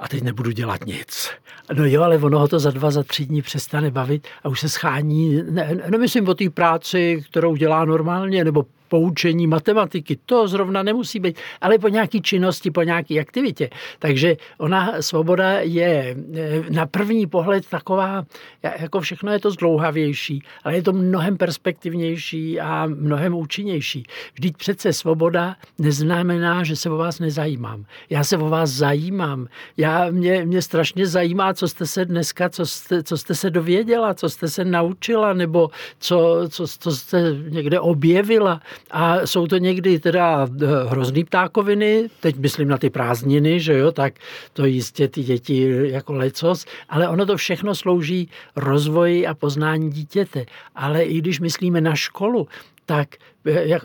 a 0.01 0.09
teď 0.09 0.23
nebudu 0.23 0.51
dělat 0.51 0.87
nic. 0.87 1.31
No 1.73 1.85
jo, 1.85 2.03
ale 2.03 2.19
ono 2.19 2.39
ho 2.39 2.49
to 2.49 2.59
za 2.59 2.71
dva, 2.71 2.91
za 2.91 3.03
tři 3.03 3.27
dní 3.27 3.43
přestane 3.43 3.91
bavit 3.91 4.29
a 4.45 4.49
už 4.49 4.61
se 4.61 4.69
schání, 4.69 5.43
ne, 5.51 5.83
nemyslím 5.91 6.29
o 6.29 6.35
té 6.35 6.51
práci, 6.51 7.23
kterou 7.31 7.57
dělá 7.57 7.85
normálně, 7.85 8.45
nebo 8.45 8.67
poučení 8.89 9.47
matematiky. 9.47 10.19
To 10.27 10.49
zrovna 10.49 10.83
nemusí 10.83 11.21
být, 11.21 11.39
ale 11.61 11.79
po 11.79 11.89
nějaké 11.89 12.21
činnosti, 12.21 12.71
po 12.71 12.83
nějaké 12.83 13.21
aktivitě. 13.21 13.71
Takže 13.99 14.37
ona 14.59 15.03
svoboda 15.03 15.51
je 15.61 16.17
eh, 16.35 16.63
na 16.71 16.87
první 16.87 17.27
pohled 17.27 17.67
taková, 17.69 18.25
jako 18.63 19.01
všechno 19.01 19.33
je 19.33 19.41
to 19.41 19.51
zdlouhavější, 19.51 20.43
ale 20.65 20.75
je 20.75 20.83
to 20.83 20.93
mnohem 20.93 21.37
perspektivnější 21.37 22.61
a 22.61 22.87
mnohem 22.87 23.35
účinnější. 23.35 24.05
Vždyť 24.35 24.57
přece 24.57 24.93
svoboda 24.93 25.57
neznamená, 25.79 26.65
že 26.65 26.77
se 26.77 26.91
o 26.91 26.97
vás 26.97 27.19
nezajímám. 27.19 27.85
Já 28.11 28.25
se 28.25 28.37
o 28.39 28.49
vás 28.49 28.71
zajímám. 28.71 29.47
Já, 29.77 30.11
mě, 30.11 30.45
mě 30.45 30.63
strašně 30.63 31.07
zajímá, 31.07 31.55
co 31.55 31.69
jste 31.69 31.87
se 31.87 32.05
dneska, 32.05 32.49
co 32.49 32.67
jste, 32.67 33.03
co 33.03 33.17
jste 33.19 33.35
se 33.35 33.51
dověděla, 33.51 34.15
co 34.15 34.29
jste 34.29 34.49
se 34.49 34.65
naučila, 34.65 35.33
nebo 35.33 35.71
co, 35.99 36.49
co, 36.49 36.67
co 36.67 36.91
jste 36.93 37.37
někde 37.49 37.81
objevila. 37.81 38.61
A 38.91 39.27
jsou 39.27 39.47
to 39.47 39.59
někdy 39.59 39.99
teda 39.99 40.49
eh, 40.63 40.67
hrozný 40.89 41.25
ptákoviny, 41.25 42.09
teď 42.21 42.37
myslím 42.37 42.69
na 42.69 42.79
ty 42.79 42.91
prázdniny, 42.91 43.61
že 43.61 43.79
jo, 43.79 43.93
tak 43.93 44.15
to 44.53 44.65
jistě 44.65 45.09
ty 45.09 45.23
děti 45.23 45.69
jako 45.91 46.13
lecos, 46.13 46.65
ale 46.89 47.09
ono 47.09 47.27
to 47.27 47.37
všechno 47.37 47.75
slouží 47.75 48.31
rozvoji 48.57 49.27
a 49.27 49.35
poznání 49.35 49.91
dítěte. 49.91 50.47
Ale 50.75 51.03
i 51.03 51.19
když 51.19 51.41
myslíme 51.41 51.81
na 51.81 51.95
školu, 51.95 52.49
tak 52.87 53.09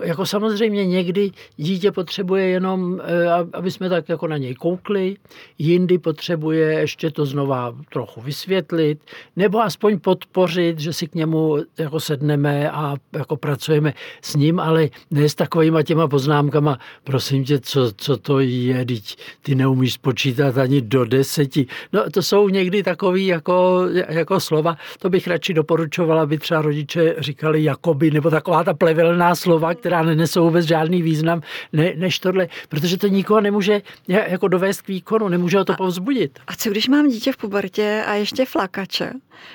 jako 0.04 0.26
samozřejmě 0.26 0.86
někdy 0.86 1.32
dítě 1.58 1.92
potřebuje 1.92 2.48
jenom, 2.48 3.02
eh, 3.04 3.28
aby 3.54 3.72
jsme 3.72 3.90
tak 3.90 4.10
jako 4.10 4.28
na 4.28 4.38
něj 4.38 4.56
koukli, 4.56 5.16
jindy 5.58 5.98
potřebuje 5.98 6.80
ještě 6.80 7.12
to 7.12 7.26
znova 7.26 7.76
trochu 7.94 8.22
vysvětlit, 8.22 9.00
nebo 9.36 9.62
aspoň 9.62 10.00
podpořit, 10.00 10.80
že 10.80 10.94
si 10.94 11.08
k 11.08 11.16
němu 11.16 11.58
jako 11.78 12.00
sedneme 12.00 12.72
a 12.72 12.96
jako 13.14 13.36
pracujeme 13.38 13.94
s 14.22 14.36
ním, 14.36 14.60
ale 14.60 14.90
ne 15.12 15.30
s 15.30 15.36
takovýma 15.36 15.84
těma 15.84 16.08
poznámkama, 16.08 16.80
prosím 17.04 17.44
tě, 17.44 17.60
co, 17.60 17.92
co 17.98 18.18
to 18.18 18.40
je, 18.40 18.86
teď 18.86 19.16
ty 19.42 19.56
neumíš 19.56 19.94
spočítat 19.94 20.58
ani 20.58 20.82
do 20.82 21.06
deseti. 21.06 21.68
No 21.94 22.10
to 22.10 22.22
jsou 22.22 22.50
někdy 22.50 22.84
takový 22.84 23.26
jako, 23.26 23.88
jako 24.10 24.40
slova, 24.40 24.78
to 25.00 25.10
bych 25.10 25.28
radši 25.28 25.54
doporučovala, 25.54 26.24
aby 26.24 26.38
třeba 26.38 26.62
rodiče 26.62 27.16
říkali 27.18 27.64
jakoby, 27.64 28.12
nebo 28.12 28.30
taková 28.30 28.64
ta 28.64 28.74
plevelná 28.74 29.36
slova, 29.36 29.51
slova, 29.52 29.76
která 29.76 30.04
nenesou 30.04 30.44
vůbec 30.44 30.66
žádný 30.66 31.02
význam, 31.02 31.42
ne, 31.74 31.94
než 31.96 32.20
tohle, 32.20 32.48
protože 32.70 32.98
to 32.98 33.08
nikoho 33.08 33.42
nemůže 33.42 33.82
jako 34.08 34.48
dovést 34.48 34.82
k 34.82 34.88
výkonu, 34.88 35.28
nemůže 35.30 35.58
ho 35.58 35.66
to 35.66 35.74
povzbudit. 35.74 36.40
A 36.48 36.56
co 36.56 36.70
když 36.70 36.88
mám 36.88 37.10
dítě 37.10 37.32
v 37.32 37.38
pubertě 37.38 38.04
a 38.08 38.14
ještě 38.14 38.46
flakače? 38.46 39.12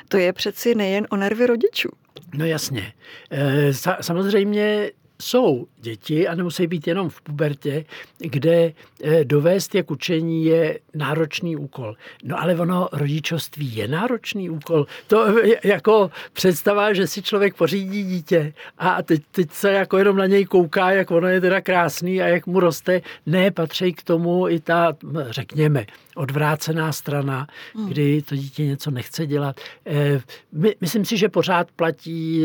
To 0.09 0.17
je 0.17 0.33
přeci 0.33 0.75
nejen 0.75 1.07
o 1.11 1.17
nervy 1.17 1.47
rodičů. 1.47 1.89
No 2.35 2.45
jasně. 2.45 2.93
E, 3.31 3.73
samozřejmě 4.01 4.91
jsou 5.23 5.67
děti, 5.77 6.29
a 6.29 6.35
nemusí 6.35 6.67
být 6.67 6.87
jenom 6.87 7.09
v 7.09 7.23
pubertě, 7.23 7.85
kde 8.19 8.73
eh, 9.03 9.25
dovést 9.25 9.75
je 9.75 9.83
k 9.83 9.91
učení 9.91 10.45
je 10.45 10.79
náročný 10.95 11.57
úkol. 11.57 11.97
No 12.25 12.43
ale 12.43 12.55
ono, 12.55 12.89
rodičovství 12.93 13.77
je 13.77 13.89
náročný 13.89 14.51
úkol. 14.51 14.87
To 15.07 15.27
jako 15.65 16.11
představa, 16.33 16.93
že 16.93 17.07
si 17.07 17.23
člověk 17.23 17.57
pořídí 17.57 18.05
dítě 18.05 18.53
a 18.79 19.03
teď, 19.03 19.23
teď 19.31 19.51
se 19.51 19.73
jako 19.73 19.99
jenom 19.99 20.17
na 20.17 20.27
něj 20.27 20.45
kouká, 20.45 20.91
jak 20.91 21.11
ono 21.11 21.29
je 21.29 21.41
teda 21.41 21.61
krásný 21.61 22.23
a 22.23 22.27
jak 22.27 22.47
mu 22.47 22.61
roste. 22.61 23.01
Ne, 23.27 23.51
patří 23.51 23.93
k 23.93 24.03
tomu 24.03 24.49
i 24.49 24.61
ta, 24.61 24.97
řekněme, 25.31 25.87
odvrácená 26.17 26.93
strana, 26.93 27.47
hmm. 27.75 27.89
kdy 27.89 28.23
to 28.23 28.37
dítě 28.37 28.67
něco 28.67 28.91
nechce 28.91 29.27
dělat. 29.27 29.61
Eh, 29.87 30.21
my, 30.53 30.77
myslím 30.81 31.05
si, 31.05 31.17
že 31.17 31.29
pořád 31.29 31.71
platí 31.71 32.45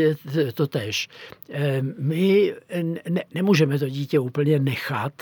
to 0.54 0.68
tež. 0.68 1.08
Eh, 1.50 1.82
my 2.00 2.54
ne, 3.10 3.24
nemůžeme 3.34 3.80
to 3.80 3.90
dítě 3.90 4.20
úplně 4.20 4.60
nechat, 4.60 5.14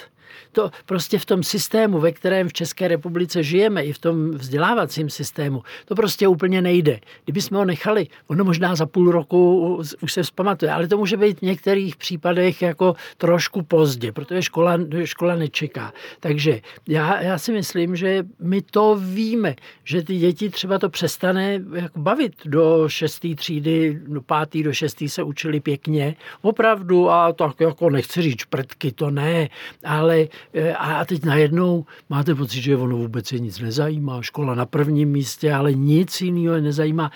to 0.51 0.71
prostě 0.85 1.19
v 1.19 1.25
tom 1.25 1.43
systému, 1.43 1.99
ve 1.99 2.11
kterém 2.11 2.49
v 2.49 2.53
České 2.53 2.87
republice 2.87 3.43
žijeme, 3.43 3.83
i 3.83 3.93
v 3.93 3.99
tom 3.99 4.31
vzdělávacím 4.31 5.09
systému, 5.09 5.63
to 5.85 5.95
prostě 5.95 6.27
úplně 6.27 6.61
nejde. 6.61 6.99
Kdyby 7.23 7.41
jsme 7.41 7.57
ho 7.57 7.65
nechali, 7.65 8.07
ono 8.27 8.43
možná 8.43 8.75
za 8.75 8.85
půl 8.85 9.11
roku 9.11 9.75
už 10.01 10.13
se 10.13 10.23
vzpamatuje, 10.23 10.71
ale 10.71 10.87
to 10.87 10.97
může 10.97 11.17
být 11.17 11.39
v 11.39 11.41
některých 11.41 11.95
případech 11.95 12.61
jako 12.61 12.95
trošku 13.17 13.61
pozdě, 13.61 14.11
protože 14.11 14.41
škola, 14.41 14.77
škola 15.03 15.35
nečeká. 15.35 15.93
Takže 16.19 16.61
já, 16.87 17.21
já 17.21 17.37
si 17.37 17.51
myslím, 17.51 17.95
že 17.95 18.23
my 18.39 18.61
to 18.61 18.99
víme, 19.01 19.55
že 19.83 20.03
ty 20.03 20.17
děti 20.17 20.49
třeba 20.49 20.79
to 20.79 20.89
přestane 20.89 21.61
jako 21.73 21.99
bavit 21.99 22.33
do 22.45 22.89
šestý 22.89 23.35
třídy, 23.35 23.99
do 24.07 24.21
pátý, 24.21 24.63
do 24.63 24.73
šestý 24.73 25.09
se 25.09 25.23
učili 25.23 25.59
pěkně, 25.59 26.15
opravdu 26.41 27.09
a 27.09 27.33
tak 27.33 27.59
jako 27.59 27.89
nechci 27.89 28.21
říct 28.21 28.39
šprtky, 28.39 28.91
to 28.91 29.11
ne, 29.11 29.49
ale 29.83 30.18
Eh, 30.53 30.73
a 30.73 31.05
teď 31.05 31.25
najednou 31.25 31.85
máte 32.09 32.35
pocit, 32.35 32.61
že 32.61 32.77
ono 32.77 32.97
vůbec 32.97 33.27
se 33.27 33.39
nic 33.39 33.59
nezajímá, 33.59 34.21
škola 34.21 34.55
na 34.55 34.65
prvním 34.65 35.09
místě, 35.09 35.53
ale 35.53 35.73
nic 35.73 36.21
jiného 36.21 36.61
nezajímá 36.61 37.11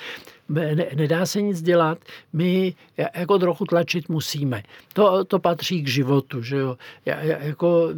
ne, 0.49 0.85
nedá 0.95 1.25
se 1.25 1.41
nic 1.41 1.61
dělat, 1.61 1.97
my 2.33 2.73
jako 3.15 3.39
trochu 3.39 3.65
tlačit 3.65 4.09
musíme. 4.09 4.63
To, 4.93 5.25
to 5.25 5.39
patří 5.39 5.83
k 5.83 5.87
životu, 5.87 6.41
že 6.41 6.57
jo. 6.57 6.77
Jako, 7.05 7.89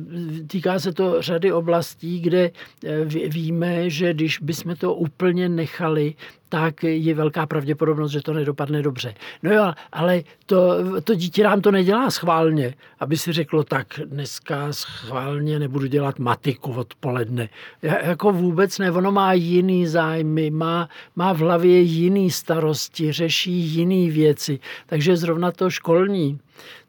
týká 0.47 0.79
se 0.79 0.93
to 0.93 1.21
řady 1.21 1.51
oblastí, 1.51 2.19
kde 2.19 2.51
eh, 2.85 3.05
víme, 3.29 3.89
že 3.89 4.13
když 4.13 4.39
bychom 4.39 4.75
to 4.75 4.93
úplně 4.93 5.49
nechali, 5.49 6.13
tak 6.49 6.83
je 6.83 7.13
velká 7.13 7.45
pravděpodobnost, 7.45 8.11
že 8.11 8.21
to 8.21 8.33
nedopadne 8.33 8.81
dobře. 8.81 9.13
No 9.43 9.53
jo, 9.53 9.73
ale 9.91 10.23
to, 10.45 10.77
to 11.01 11.15
dítě 11.15 11.43
nám 11.43 11.61
to 11.61 11.71
nedělá 11.71 12.11
schválně, 12.11 12.73
aby 12.99 13.17
si 13.17 13.33
řeklo, 13.33 13.63
tak 13.63 13.87
dneska 14.05 14.73
schválně 14.73 15.59
nebudu 15.59 15.85
dělat 15.85 16.19
matiku 16.19 16.73
odpoledne. 16.73 17.49
Jako 17.81 18.31
vůbec 18.31 18.79
ne, 18.79 18.91
ono 18.91 19.11
má 19.11 19.33
jiný 19.33 19.87
zájmy, 19.87 20.49
má, 20.49 20.89
má 21.15 21.33
v 21.33 21.37
hlavě 21.37 21.81
jiný 21.81 22.31
starosti, 22.31 23.11
řeší 23.11 23.51
jiné 23.51 24.11
věci. 24.11 24.59
Takže 24.85 25.17
zrovna 25.17 25.51
to 25.51 25.69
školní 25.69 26.39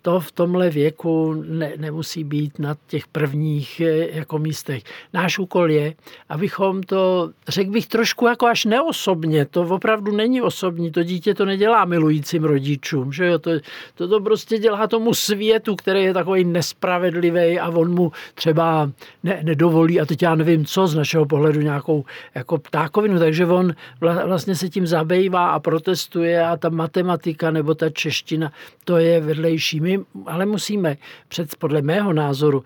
to 0.06 0.20
v 0.20 0.32
tomhle 0.32 0.70
věku 0.70 1.34
ne, 1.48 1.72
nemusí 1.76 2.24
být 2.24 2.58
na 2.58 2.76
těch 2.86 3.06
prvních 3.06 3.80
eh, 3.80 4.16
jako 4.16 4.38
místech. 4.38 4.82
Náš 5.12 5.38
úkol 5.38 5.70
je, 5.70 5.94
abychom 6.28 6.82
to, 6.82 7.30
řekl 7.48 7.70
bych 7.70 7.86
trošku 7.86 8.26
jako 8.26 8.46
až 8.46 8.64
neosobně, 8.64 9.44
to 9.44 9.62
opravdu 9.62 10.12
není 10.12 10.42
osobní, 10.42 10.90
to 10.90 11.02
dítě 11.02 11.34
to 11.34 11.44
nedělá 11.44 11.84
milujícím 11.84 12.44
rodičům, 12.44 13.12
že 13.12 13.26
jo, 13.26 13.38
to, 13.38 13.50
to, 13.94 14.08
to 14.08 14.20
prostě 14.20 14.58
dělá 14.58 14.86
tomu 14.86 15.14
světu, 15.14 15.76
který 15.76 16.02
je 16.02 16.14
takový 16.14 16.44
nespravedlivý 16.44 17.58
a 17.58 17.68
on 17.68 17.94
mu 17.94 18.12
třeba 18.34 18.90
ne, 19.22 19.40
nedovolí, 19.42 20.00
a 20.00 20.06
teď 20.06 20.22
já 20.22 20.34
nevím 20.34 20.64
co, 20.64 20.86
z 20.86 20.94
našeho 20.94 21.26
pohledu 21.26 21.60
nějakou 21.60 22.04
jako 22.34 22.58
ptákovinu, 22.58 23.18
takže 23.18 23.46
on 23.46 23.74
vlastně 24.00 24.54
se 24.54 24.68
tím 24.68 24.86
zabývá 24.86 25.50
a 25.50 25.58
protestuje 25.58 26.46
a 26.46 26.56
ta 26.56 26.68
matematika 26.68 27.50
nebo 27.50 27.74
ta 27.74 27.90
čeština, 27.90 28.52
to 28.84 28.96
je 28.96 29.20
vedlej 29.20 29.55
složitější. 29.56 29.80
My 29.80 30.00
ale 30.26 30.46
musíme 30.46 30.96
před, 31.28 31.56
podle 31.56 31.82
mého 31.82 32.12
názoru 32.12 32.64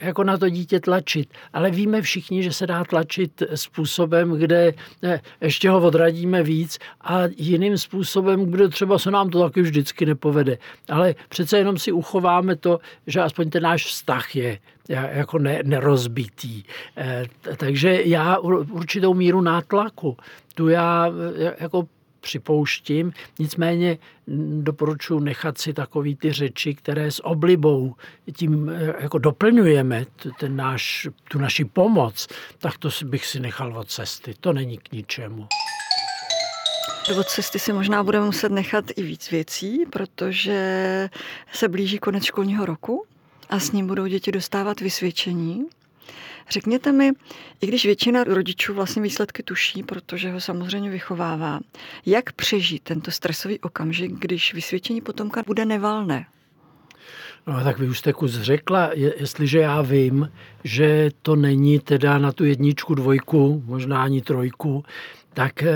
jako 0.00 0.24
na 0.24 0.38
to 0.38 0.48
dítě 0.48 0.80
tlačit. 0.80 1.28
Ale 1.52 1.70
víme 1.70 2.02
všichni, 2.02 2.42
že 2.42 2.52
se 2.52 2.66
dá 2.66 2.84
tlačit 2.84 3.42
způsobem, 3.54 4.32
kde 4.32 4.74
ještě 5.40 5.70
ho 5.70 5.80
odradíme 5.80 6.42
víc 6.42 6.78
a 7.00 7.22
jiným 7.36 7.78
způsobem, 7.78 8.50
kde 8.50 8.68
třeba 8.68 8.98
se 8.98 9.10
nám 9.10 9.30
to 9.30 9.42
taky 9.42 9.62
vždycky 9.62 10.06
nepovede. 10.06 10.58
Ale 10.88 11.14
přece 11.28 11.58
jenom 11.58 11.78
si 11.78 11.92
uchováme 11.92 12.56
to, 12.56 12.80
že 13.06 13.20
aspoň 13.20 13.50
ten 13.50 13.62
náš 13.62 13.86
vztah 13.86 14.36
je 14.36 14.58
jako 14.88 15.38
ne, 15.38 15.60
nerozbitý. 15.64 16.62
Eh, 16.96 17.24
takže 17.56 18.00
já 18.04 18.38
určitou 18.38 19.14
míru 19.14 19.40
nátlaku, 19.40 20.16
tu 20.54 20.68
já 20.68 21.08
eh, 21.36 21.56
jako 21.60 21.88
připouštím, 22.20 23.12
nicméně 23.38 23.98
doporučuji 24.60 25.20
nechat 25.20 25.58
si 25.58 25.72
takový 25.72 26.16
ty 26.16 26.32
řeči, 26.32 26.74
které 26.74 27.10
s 27.10 27.24
oblibou 27.24 27.94
tím 28.32 28.70
eh, 28.70 28.94
jako 29.00 29.18
doplňujeme 29.18 30.06
ten 30.40 30.56
náš, 30.56 31.08
tu 31.30 31.38
naši 31.38 31.64
pomoc, 31.64 32.28
tak 32.58 32.78
to 32.78 32.88
bych 33.04 33.26
si 33.26 33.40
nechal 33.40 33.78
od 33.78 33.90
cesty. 33.90 34.34
To 34.40 34.52
není 34.52 34.78
k 34.78 34.92
ničemu. 34.92 35.46
Od 37.20 37.26
cesty 37.26 37.58
si 37.58 37.72
možná 37.72 38.04
budeme 38.04 38.26
muset 38.26 38.52
nechat 38.52 38.84
i 38.96 39.02
víc 39.02 39.30
věcí, 39.30 39.86
protože 39.90 41.10
se 41.52 41.68
blíží 41.68 41.98
konec 41.98 42.24
školního 42.24 42.66
roku 42.66 43.04
a 43.50 43.58
s 43.58 43.72
ním 43.72 43.86
budou 43.86 44.06
děti 44.06 44.32
dostávat 44.32 44.80
vysvědčení. 44.80 45.66
Řekněte 46.50 46.92
mi, 46.92 47.12
i 47.60 47.66
když 47.66 47.86
většina 47.86 48.24
rodičů 48.24 48.74
vlastně 48.74 49.02
výsledky 49.02 49.42
tuší, 49.42 49.82
protože 49.82 50.32
ho 50.32 50.40
samozřejmě 50.40 50.90
vychovává, 50.90 51.60
jak 52.06 52.32
přežít 52.32 52.82
tento 52.82 53.10
stresový 53.10 53.60
okamžik, 53.60 54.12
když 54.12 54.54
vysvědčení 54.54 55.00
potomka 55.00 55.42
bude 55.46 55.64
nevalné? 55.64 56.26
No 57.46 57.64
tak 57.64 57.78
vy 57.78 57.88
už 57.88 57.98
jste 57.98 58.12
kus 58.12 58.32
řekla, 58.32 58.90
jestliže 58.94 59.58
já 59.58 59.82
vím, 59.82 60.32
že 60.64 61.10
to 61.22 61.36
není 61.36 61.78
teda 61.78 62.18
na 62.18 62.32
tu 62.32 62.44
jedničku, 62.44 62.94
dvojku, 62.94 63.62
možná 63.66 64.02
ani 64.02 64.22
trojku, 64.22 64.84
tak 65.38 65.62
eh, 65.62 65.70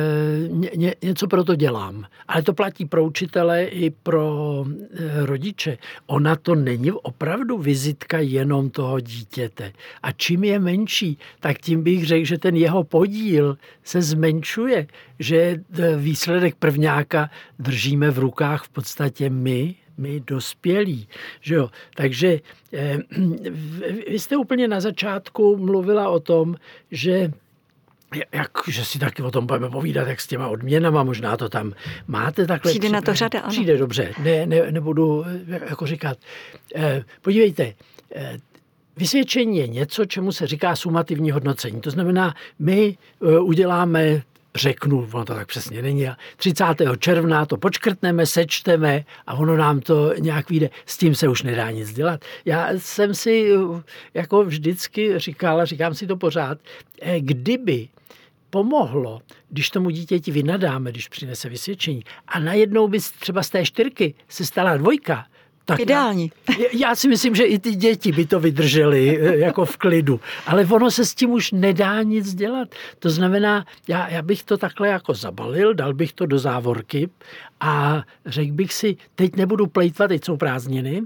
ně, 0.76 0.94
něco 1.02 1.26
pro 1.26 1.44
to 1.44 1.54
dělám. 1.54 2.04
Ale 2.28 2.42
to 2.42 2.52
platí 2.52 2.86
pro 2.86 3.04
učitele 3.04 3.64
i 3.64 3.90
pro 3.90 4.64
eh, 4.66 5.26
rodiče. 5.26 5.78
Ona 6.06 6.36
to 6.36 6.54
není 6.54 6.92
opravdu 6.92 7.58
vizitka 7.58 8.18
jenom 8.18 8.70
toho 8.70 9.00
dítěte. 9.00 9.72
A 10.02 10.12
čím 10.12 10.44
je 10.44 10.58
menší, 10.58 11.18
tak 11.40 11.58
tím 11.58 11.82
bych 11.82 12.06
řekl, 12.06 12.24
že 12.24 12.38
ten 12.38 12.56
jeho 12.56 12.84
podíl 12.84 13.58
se 13.84 14.02
zmenšuje, 14.02 14.86
že 15.18 15.36
eh, 15.38 15.96
výsledek 15.96 16.54
prvňáka 16.54 17.30
držíme 17.58 18.10
v 18.10 18.18
rukách 18.18 18.64
v 18.64 18.68
podstatě 18.68 19.30
my, 19.30 19.74
my 19.98 20.20
dospělí. 20.20 21.08
Že 21.40 21.54
jo? 21.54 21.70
Takže 21.94 22.40
eh, 22.72 22.98
vy 24.10 24.18
jste 24.18 24.36
úplně 24.36 24.68
na 24.68 24.80
začátku 24.80 25.56
mluvila 25.56 26.08
o 26.08 26.20
tom, 26.20 26.56
že 26.90 27.30
jak, 28.32 28.50
že 28.68 28.84
si 28.84 28.98
taky 28.98 29.22
o 29.22 29.30
tom 29.30 29.46
budeme 29.46 29.70
povídat, 29.70 30.08
jak 30.08 30.20
s 30.20 30.26
těma 30.26 30.48
odměnama, 30.48 31.02
možná 31.02 31.36
to 31.36 31.48
tam 31.48 31.72
máte 32.06 32.46
takhle. 32.46 32.70
Přijde 32.70 32.88
na 32.88 33.00
to 33.00 33.14
řada, 33.14 33.40
ano. 33.40 33.48
Přijde 33.48 33.78
dobře, 33.78 34.12
ne, 34.18 34.46
ne, 34.46 34.72
nebudu 34.72 35.24
jako 35.46 35.86
říkat. 35.86 36.18
Eh, 36.74 37.04
podívejte, 37.22 37.74
eh, 38.14 38.38
Vysvědčení 38.96 39.58
je 39.58 39.66
něco, 39.66 40.04
čemu 40.04 40.32
se 40.32 40.46
říká 40.46 40.76
sumativní 40.76 41.30
hodnocení. 41.30 41.80
To 41.80 41.90
znamená, 41.90 42.34
my 42.58 42.96
eh, 43.22 43.38
uděláme 43.38 44.22
řeknu, 44.54 45.08
ono 45.12 45.24
to 45.24 45.34
tak 45.34 45.48
přesně 45.48 45.82
není, 45.82 46.06
30. 46.36 46.64
června 46.98 47.46
to 47.46 47.56
počkrtneme, 47.56 48.26
sečteme 48.26 49.04
a 49.26 49.34
ono 49.34 49.56
nám 49.56 49.80
to 49.80 50.14
nějak 50.18 50.50
vyjde. 50.50 50.70
S 50.86 50.98
tím 50.98 51.14
se 51.14 51.28
už 51.28 51.42
nedá 51.42 51.70
nic 51.70 51.92
dělat. 51.92 52.24
Já 52.44 52.68
jsem 52.76 53.14
si 53.14 53.50
jako 54.14 54.44
vždycky 54.44 55.18
říkal, 55.18 55.60
a 55.60 55.64
říkám 55.64 55.94
si 55.94 56.06
to 56.06 56.16
pořád, 56.16 56.58
kdyby 57.18 57.88
pomohlo, 58.50 59.20
když 59.48 59.70
tomu 59.70 59.90
dítěti 59.90 60.30
vynadáme, 60.30 60.90
když 60.90 61.08
přinese 61.08 61.48
vysvědčení 61.48 62.04
a 62.28 62.38
najednou 62.38 62.88
by 62.88 62.98
třeba 63.20 63.42
z 63.42 63.50
té 63.50 63.64
čtyřky 63.64 64.14
se 64.28 64.46
stala 64.46 64.76
dvojka, 64.76 65.26
tak 65.72 65.80
Ideální. 65.80 66.30
Já, 66.58 66.66
já 66.72 66.96
si 66.96 67.08
myslím, 67.08 67.34
že 67.34 67.44
i 67.44 67.58
ty 67.58 67.74
děti 67.74 68.12
by 68.12 68.26
to 68.26 68.40
vydržely 68.40 69.18
eh, 69.20 69.36
jako 69.36 69.64
v 69.64 69.76
klidu. 69.76 70.20
Ale 70.46 70.64
ono 70.64 70.90
se 70.90 71.04
s 71.04 71.14
tím 71.14 71.30
už 71.30 71.52
nedá 71.52 72.02
nic 72.02 72.34
dělat. 72.34 72.68
To 72.98 73.10
znamená, 73.10 73.64
já, 73.88 74.08
já 74.08 74.22
bych 74.22 74.42
to 74.42 74.56
takhle 74.56 74.88
jako 74.88 75.14
zabalil, 75.14 75.74
dal 75.74 75.94
bych 75.94 76.12
to 76.12 76.26
do 76.26 76.38
závorky 76.38 77.08
a 77.60 78.02
řekl 78.26 78.52
bych 78.52 78.72
si, 78.72 78.96
teď 79.14 79.36
nebudu 79.36 79.66
plejtvat, 79.66 80.08
teď 80.08 80.24
jsou 80.24 80.36
prázdniny, 80.36 81.02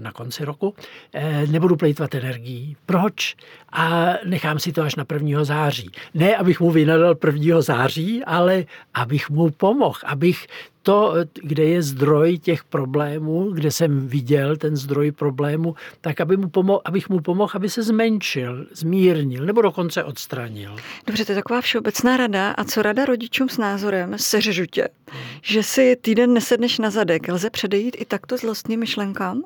na 0.00 0.12
konci 0.12 0.44
roku, 0.44 0.74
eh, 1.12 1.46
nebudu 1.46 1.76
plejtvat 1.76 2.14
energií. 2.14 2.76
Proč? 2.86 3.36
A 3.72 4.12
nechám 4.24 4.58
si 4.58 4.72
to 4.72 4.82
až 4.82 4.96
na 4.96 5.04
1. 5.04 5.44
září. 5.44 5.90
Ne, 6.14 6.36
abych 6.36 6.60
mu 6.60 6.70
vynadal 6.70 7.14
1. 7.14 7.62
září, 7.62 8.24
ale 8.24 8.64
abych 8.94 9.30
mu 9.30 9.50
pomohl, 9.50 9.98
abych 10.04 10.46
to, 10.82 11.14
kde 11.42 11.64
je 11.64 11.82
zdroj 11.82 12.38
těch 12.38 12.64
problémů, 12.64 13.50
kde 13.52 13.70
jsem 13.70 14.08
viděl 14.08 14.56
ten 14.56 14.76
zdroj 14.76 15.12
problému, 15.12 15.74
tak 16.00 16.20
aby 16.20 16.36
mu 16.36 16.48
pomohl, 16.48 16.80
abych 16.84 17.08
mu 17.08 17.20
pomohl, 17.20 17.52
aby 17.54 17.68
se 17.68 17.82
zmenšil, 17.82 18.66
zmírnil 18.72 19.46
nebo 19.46 19.62
dokonce 19.62 20.04
odstranil. 20.04 20.76
Dobře, 21.06 21.24
to 21.24 21.32
je 21.32 21.36
taková 21.36 21.60
všeobecná 21.60 22.16
rada. 22.16 22.50
A 22.50 22.64
co 22.64 22.82
rada 22.82 23.04
rodičům 23.04 23.48
s 23.48 23.58
názorem 23.58 24.18
seřežu 24.18 24.66
tě, 24.66 24.88
hmm. 25.10 25.20
že 25.42 25.62
si 25.62 25.96
týden 25.96 26.32
nesedneš 26.32 26.78
na 26.78 26.90
zadek? 26.90 27.28
Lze 27.28 27.50
předejít 27.50 27.96
i 27.98 28.04
takto 28.04 28.36
zlostným 28.36 28.80
myšlenkám? 28.80 29.42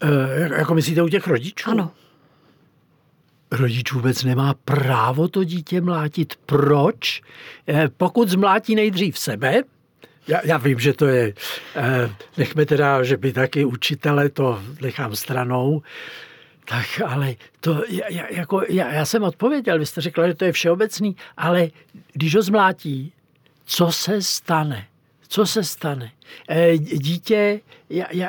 E, 0.00 0.58
jako 0.58 0.74
myslíte 0.74 1.02
u 1.02 1.08
těch 1.08 1.26
rodičů? 1.26 1.70
Ano. 1.70 1.90
Rodič 3.50 3.92
vůbec 3.92 4.24
nemá 4.24 4.54
právo 4.64 5.28
to 5.28 5.44
dítě 5.44 5.80
mlátit. 5.80 6.34
Proč? 6.46 7.22
E, 7.68 7.88
pokud 7.96 8.28
zmlátí 8.28 8.74
nejdřív 8.74 9.18
sebe, 9.18 9.62
já, 10.30 10.40
já 10.44 10.58
vím, 10.58 10.78
že 10.78 10.92
to 10.92 11.06
je, 11.06 11.34
e, 11.76 12.10
nechme 12.36 12.66
teda, 12.66 13.02
že 13.02 13.16
by 13.16 13.32
taky 13.32 13.64
učitele, 13.64 14.28
to 14.28 14.62
nechám 14.80 15.16
stranou, 15.16 15.82
tak 16.64 16.86
ale 17.06 17.34
to, 17.60 17.84
já, 17.88 18.26
jako, 18.30 18.62
já, 18.68 18.92
já 18.92 19.04
jsem 19.04 19.22
odpověděl, 19.22 19.78
vy 19.78 19.86
jste 19.86 20.00
řekla, 20.00 20.28
že 20.28 20.34
to 20.34 20.44
je 20.44 20.52
všeobecný, 20.52 21.16
ale 21.36 21.68
když 22.12 22.34
ho 22.34 22.42
zmlátí, 22.42 23.12
co 23.64 23.92
se 23.92 24.22
stane? 24.22 24.86
Co 25.30 25.46
se 25.46 25.64
stane? 25.64 26.10
Eh, 26.48 26.78
dítě, 26.78 27.60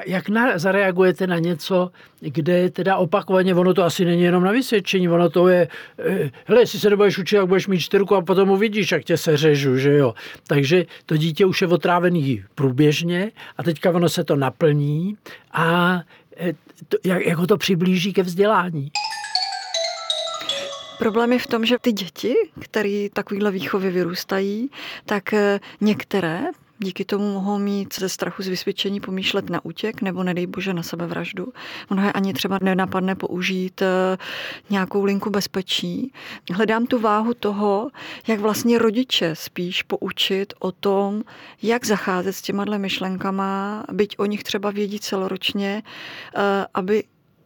jak 0.05 0.25
zareagujete 0.55 1.27
na 1.27 1.39
něco, 1.39 1.91
kde 2.19 2.69
teda 2.69 2.97
opakovaně, 2.97 3.55
ono 3.55 3.73
to 3.73 3.83
asi 3.83 4.05
není 4.05 4.21
jenom 4.21 4.43
na 4.43 4.51
vysvědčení, 4.51 5.09
ono 5.09 5.29
to 5.29 5.47
je, 5.47 5.67
eh, 5.99 6.31
hele, 6.45 6.61
jestli 6.61 6.79
se 6.79 6.89
nebudeš 6.89 7.17
učit, 7.17 7.35
jak 7.35 7.47
budeš 7.47 7.67
mít 7.67 7.79
čtyřku 7.79 8.15
a 8.15 8.21
potom 8.21 8.49
uvidíš, 8.49 8.91
jak 8.91 9.03
tě 9.03 9.17
se 9.17 9.37
řežu, 9.37 9.77
že 9.77 9.93
jo. 9.93 10.13
Takže 10.47 10.85
to 11.05 11.17
dítě 11.17 11.45
už 11.45 11.61
je 11.61 11.67
otrávený 11.67 12.43
průběžně 12.55 13.31
a 13.57 13.63
teďka 13.63 13.89
ono 13.89 14.09
se 14.09 14.23
to 14.23 14.35
naplní 14.35 15.17
a 15.51 15.99
eh, 16.37 16.53
to, 16.87 16.97
jak, 17.03 17.25
jak 17.25 17.37
ho 17.37 17.47
to 17.47 17.57
přiblíží 17.57 18.13
ke 18.13 18.23
vzdělání. 18.23 18.91
Problém 20.99 21.33
je 21.33 21.39
v 21.39 21.47
tom, 21.47 21.65
že 21.65 21.75
ty 21.81 21.91
děti, 21.91 22.35
které 22.59 23.07
takovýhle 23.13 23.51
výchovy 23.51 23.89
vyrůstají, 23.89 24.69
tak 25.05 25.33
některé 25.81 26.41
díky 26.83 27.05
tomu 27.05 27.33
mohou 27.33 27.59
mít 27.59 27.99
ze 27.99 28.09
strachu 28.09 28.43
z 28.43 28.47
vysvědčení 28.47 28.99
pomýšlet 28.99 29.49
na 29.49 29.65
útěk 29.65 30.01
nebo 30.01 30.23
nedej 30.23 30.47
bože 30.47 30.73
na 30.73 30.83
sebevraždu. 30.83 31.53
Mnohé 31.89 32.11
ani 32.11 32.33
třeba 32.33 32.59
nenapadne 32.61 33.15
použít 33.15 33.81
eh, 33.81 34.17
nějakou 34.69 35.03
linku 35.03 35.29
bezpečí. 35.29 36.13
Hledám 36.53 36.85
tu 36.85 36.99
váhu 36.99 37.33
toho, 37.33 37.89
jak 38.27 38.39
vlastně 38.39 38.79
rodiče 38.79 39.35
spíš 39.35 39.83
poučit 39.83 40.53
o 40.59 40.71
tom, 40.71 41.23
jak 41.63 41.85
zacházet 41.85 42.35
s 42.35 42.41
těma 42.41 42.65
myšlenkama, 42.77 43.83
byť 43.91 44.15
o 44.19 44.25
nich 44.25 44.43
třeba 44.43 44.71
vědí 44.71 44.99
celoročně, 44.99 45.83
eh, 46.35 46.65
aby 46.73 47.03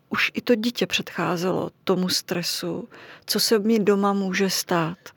už 0.10 0.32
i 0.34 0.42
to 0.42 0.56
dítě 0.56 0.88
předcházelo 0.88 1.70
tomu 1.84 2.10
stresu, 2.10 2.90
co 3.26 3.40
se 3.40 3.60
mi 3.60 3.80
doma 3.80 4.14
může 4.14 4.50
stát. 4.50 5.15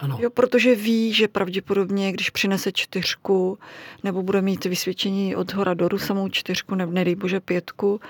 Ano. 0.00 0.18
Jo, 0.20 0.30
protože 0.30 0.74
ví, 0.74 1.12
že 1.12 1.28
pravděpodobně, 1.28 2.12
když 2.12 2.30
přinese 2.30 2.72
čtyřku, 2.72 3.58
nebo 4.04 4.22
bude 4.22 4.42
mít 4.42 4.64
vysvědčení 4.64 5.36
od 5.36 5.52
hora 5.52 5.74
doru 5.74 5.98
samou 5.98 6.28
čtyřku, 6.28 6.74
nebo 6.74 6.92
nedej 6.92 7.14
bože 7.14 7.40
pětku, 7.40 8.00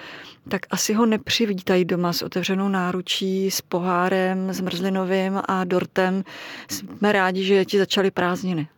tak 0.48 0.60
asi 0.70 0.94
ho 0.94 1.06
nepřivítají 1.06 1.84
doma 1.84 2.12
s 2.12 2.22
otevřenou 2.22 2.68
náručí, 2.68 3.50
s 3.50 3.60
pohárem, 3.60 4.52
zmrzlinovým 4.52 5.40
a 5.48 5.64
dortem. 5.64 6.24
Jsme 6.70 7.12
rádi, 7.12 7.44
že 7.44 7.64
ti 7.64 7.78
začaly 7.78 8.10
prázdniny. 8.10 8.68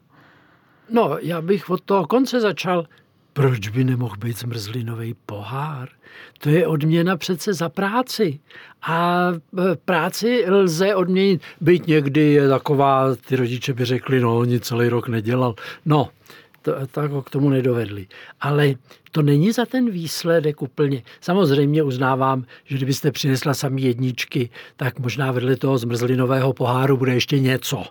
No, 0.90 1.18
já 1.20 1.42
bych 1.42 1.70
od 1.70 1.80
toho 1.80 2.06
konce 2.06 2.40
začal. 2.40 2.86
Proč 3.32 3.68
by 3.68 3.84
nemohl 3.84 4.16
být 4.16 4.38
zmrzlinový 4.38 5.14
pohár? 5.26 5.88
To 6.38 6.48
je 6.48 6.66
odměna 6.66 7.16
přece 7.16 7.54
za 7.54 7.68
práci. 7.68 8.40
A 8.82 9.28
e, 9.72 9.76
práci 9.84 10.44
lze 10.48 10.94
odměnit. 10.94 11.42
Být 11.60 11.86
někdy 11.86 12.20
je 12.20 12.48
taková, 12.48 13.14
ty 13.14 13.36
rodiče 13.36 13.72
by 13.72 13.84
řekli, 13.84 14.20
no, 14.20 14.44
nic 14.44 14.66
celý 14.66 14.88
rok 14.88 15.08
nedělal. 15.08 15.54
No, 15.84 16.08
to, 16.62 16.86
tak 16.86 17.10
ho 17.10 17.22
k 17.22 17.30
tomu 17.30 17.48
nedovedli. 17.48 18.06
Ale 18.40 18.74
to 19.12 19.22
není 19.22 19.52
za 19.52 19.66
ten 19.66 19.90
výsledek 19.90 20.62
úplně. 20.62 21.02
Samozřejmě 21.20 21.82
uznávám, 21.82 22.44
že 22.64 22.76
kdybyste 22.76 23.12
přinesla 23.12 23.54
sami 23.54 23.82
jedničky, 23.82 24.50
tak 24.76 24.98
možná 24.98 25.32
vedle 25.32 25.56
toho 25.56 25.78
zmrzlinového 25.78 26.52
poháru 26.52 26.96
bude 26.96 27.14
ještě 27.14 27.38
něco. 27.38 27.84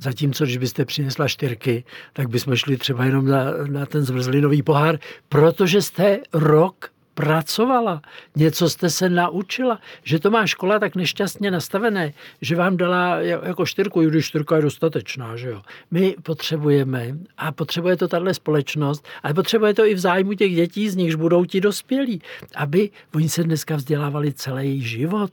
Zatímco, 0.00 0.44
když 0.44 0.56
byste 0.56 0.84
přinesla 0.84 1.28
čtyřky, 1.28 1.84
tak 2.12 2.28
bychom 2.28 2.56
šli 2.56 2.76
třeba 2.76 3.04
jenom 3.04 3.26
na, 3.26 3.44
na 3.66 3.86
ten 3.86 4.04
zmrzlinový 4.04 4.62
pohár, 4.62 4.98
protože 5.28 5.82
jste 5.82 6.18
rok 6.32 6.90
pracovala, 7.20 8.02
něco 8.36 8.70
jste 8.70 8.90
se 8.90 9.08
naučila, 9.08 9.78
že 10.04 10.18
to 10.18 10.30
má 10.30 10.46
škola 10.46 10.78
tak 10.78 10.96
nešťastně 10.96 11.50
nastavené, 11.50 12.12
že 12.40 12.56
vám 12.56 12.76
dala 12.76 13.20
jako 13.20 13.66
čtyřku, 13.66 14.00
když 14.00 14.26
čtyřka 14.26 14.56
je 14.56 14.62
dostatečná, 14.62 15.36
že 15.36 15.48
jo. 15.48 15.62
My 15.90 16.16
potřebujeme, 16.22 17.16
a 17.38 17.52
potřebuje 17.52 17.96
to 17.96 18.08
tahle 18.08 18.34
společnost, 18.34 19.08
ale 19.22 19.34
potřebuje 19.34 19.74
to 19.74 19.84
i 19.84 19.94
v 19.94 19.98
zájmu 19.98 20.34
těch 20.34 20.54
dětí, 20.54 20.88
z 20.88 20.96
nichž 20.96 21.14
budou 21.14 21.44
ti 21.44 21.60
dospělí, 21.60 22.22
aby 22.56 22.90
oni 23.14 23.28
se 23.28 23.44
dneska 23.44 23.76
vzdělávali 23.76 24.32
celý 24.32 24.82
život. 24.82 25.32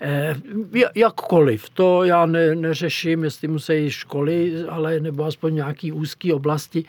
Eh, 0.00 0.36
jakkoliv, 0.94 1.70
to 1.70 2.04
já 2.04 2.26
ne, 2.26 2.54
neřeším, 2.54 3.24
jestli 3.24 3.48
musí 3.48 3.90
školy, 3.90 4.64
ale 4.68 5.00
nebo 5.00 5.24
aspoň 5.24 5.54
nějaký 5.54 5.92
úzký 5.92 6.32
oblasti. 6.32 6.84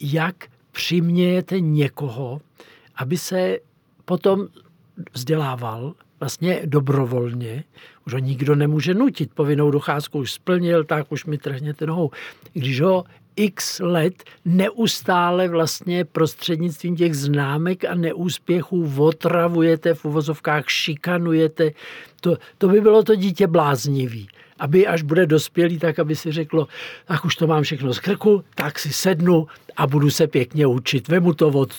Jak 0.00 0.34
přimějete 0.72 1.60
někoho, 1.60 2.40
aby 3.02 3.18
se 3.18 3.58
potom 4.04 4.46
vzdělával 5.12 5.94
vlastně 6.20 6.62
dobrovolně. 6.64 7.64
Už 8.06 8.12
ho 8.12 8.18
nikdo 8.18 8.54
nemůže 8.54 8.94
nutit. 8.94 9.30
Povinnou 9.34 9.70
docházku 9.70 10.18
už 10.18 10.32
splnil, 10.32 10.84
tak 10.84 11.12
už 11.12 11.24
mi 11.24 11.38
trhněte 11.38 11.86
nohou. 11.86 12.10
Když 12.52 12.80
ho 12.80 13.04
x 13.36 13.80
let 13.80 14.24
neustále 14.44 15.48
vlastně 15.48 16.04
prostřednictvím 16.04 16.96
těch 16.96 17.16
známek 17.16 17.84
a 17.84 17.94
neúspěchů 17.94 18.92
otravujete, 18.98 19.94
v 19.94 20.04
uvozovkách 20.04 20.70
šikanujete, 20.70 21.70
to, 22.20 22.36
to 22.58 22.68
by 22.68 22.80
bylo 22.80 23.02
to 23.02 23.14
dítě 23.14 23.46
bláznivý 23.46 24.28
aby 24.58 24.86
až 24.86 25.02
bude 25.02 25.26
dospělý, 25.26 25.78
tak 25.78 25.98
aby 25.98 26.16
si 26.16 26.32
řeklo, 26.32 26.68
tak 27.04 27.24
už 27.24 27.36
to 27.36 27.46
mám 27.46 27.62
všechno 27.62 27.94
z 27.94 27.98
krku, 27.98 28.44
tak 28.54 28.78
si 28.78 28.92
sednu 28.92 29.46
a 29.76 29.86
budu 29.86 30.10
se 30.10 30.26
pěkně 30.26 30.66
učit. 30.66 31.08
Vemu 31.08 31.34
to 31.34 31.48
od 31.48 31.74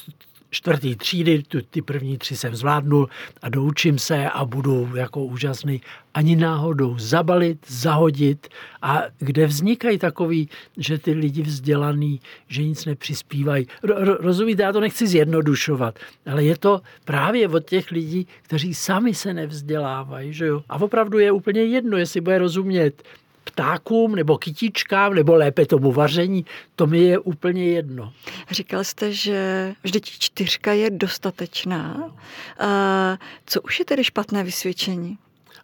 čtvrtý 0.53 0.95
třídy, 0.95 1.43
tu, 1.43 1.61
ty 1.61 1.81
první 1.81 2.17
tři 2.17 2.37
jsem 2.37 2.55
zvládnul 2.55 3.09
a 3.41 3.49
doučím 3.49 3.99
se 3.99 4.29
a 4.29 4.45
budu 4.45 4.95
jako 4.95 5.25
úžasný. 5.25 5.81
Ani 6.13 6.35
náhodou 6.35 6.97
zabalit, 6.97 7.57
zahodit 7.67 8.47
a 8.81 9.03
kde 9.19 9.47
vznikají 9.47 9.97
takový, 9.97 10.49
že 10.77 10.97
ty 10.97 11.11
lidi 11.13 11.41
vzdělaný, 11.41 12.19
že 12.47 12.63
nic 12.63 12.85
nepřispívají. 12.85 13.67
Ro, 13.83 14.15
rozumíte, 14.15 14.63
já 14.63 14.71
to 14.71 14.79
nechci 14.79 15.07
zjednodušovat, 15.07 15.99
ale 16.25 16.43
je 16.43 16.57
to 16.57 16.81
právě 17.05 17.47
od 17.47 17.65
těch 17.65 17.91
lidí, 17.91 18.27
kteří 18.41 18.73
sami 18.73 19.13
se 19.13 19.33
nevzdělávají. 19.33 20.33
Že 20.33 20.45
jo? 20.45 20.63
A 20.69 20.81
opravdu 20.81 21.19
je 21.19 21.31
úplně 21.31 21.63
jedno, 21.63 21.97
jestli 21.97 22.21
bude 22.21 22.37
rozumět 22.37 23.03
ptákům 23.43 24.15
nebo 24.15 24.37
kytičkám, 24.37 25.13
nebo 25.13 25.35
lépe 25.35 25.65
tomu 25.65 25.91
vaření, 25.91 26.45
to 26.75 26.87
mi 26.87 26.99
je 26.99 27.19
úplně 27.19 27.65
jedno. 27.65 28.13
Říkal 28.51 28.83
jste, 28.83 29.11
že 29.11 29.73
vždyť 29.83 30.05
čtyřka 30.05 30.73
je 30.73 30.89
dostatečná. 30.89 32.11
A 32.59 33.17
co 33.45 33.61
už 33.61 33.79
je 33.79 33.85
tedy 33.85 34.03
špatné 34.03 34.43
vysvědčení? 34.43 35.17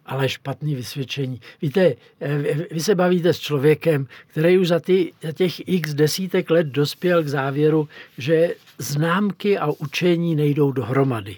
ale 0.06 0.28
špatný 0.28 0.74
vysvědčení. 0.74 1.40
Víte, 1.62 1.94
eh, 2.20 2.66
vy 2.70 2.80
se 2.80 2.94
bavíte 2.94 3.32
s 3.32 3.38
člověkem, 3.38 4.06
který 4.26 4.58
už 4.58 4.68
za, 4.68 4.80
ty, 4.80 5.12
za 5.22 5.32
těch 5.32 5.68
x 5.68 5.94
desítek 5.94 6.50
let 6.50 6.66
dospěl 6.66 7.22
k 7.22 7.28
závěru, 7.28 7.88
že 8.18 8.54
známky 8.78 9.58
a 9.58 9.66
učení 9.66 10.34
nejdou 10.34 10.72
dohromady. 10.72 11.36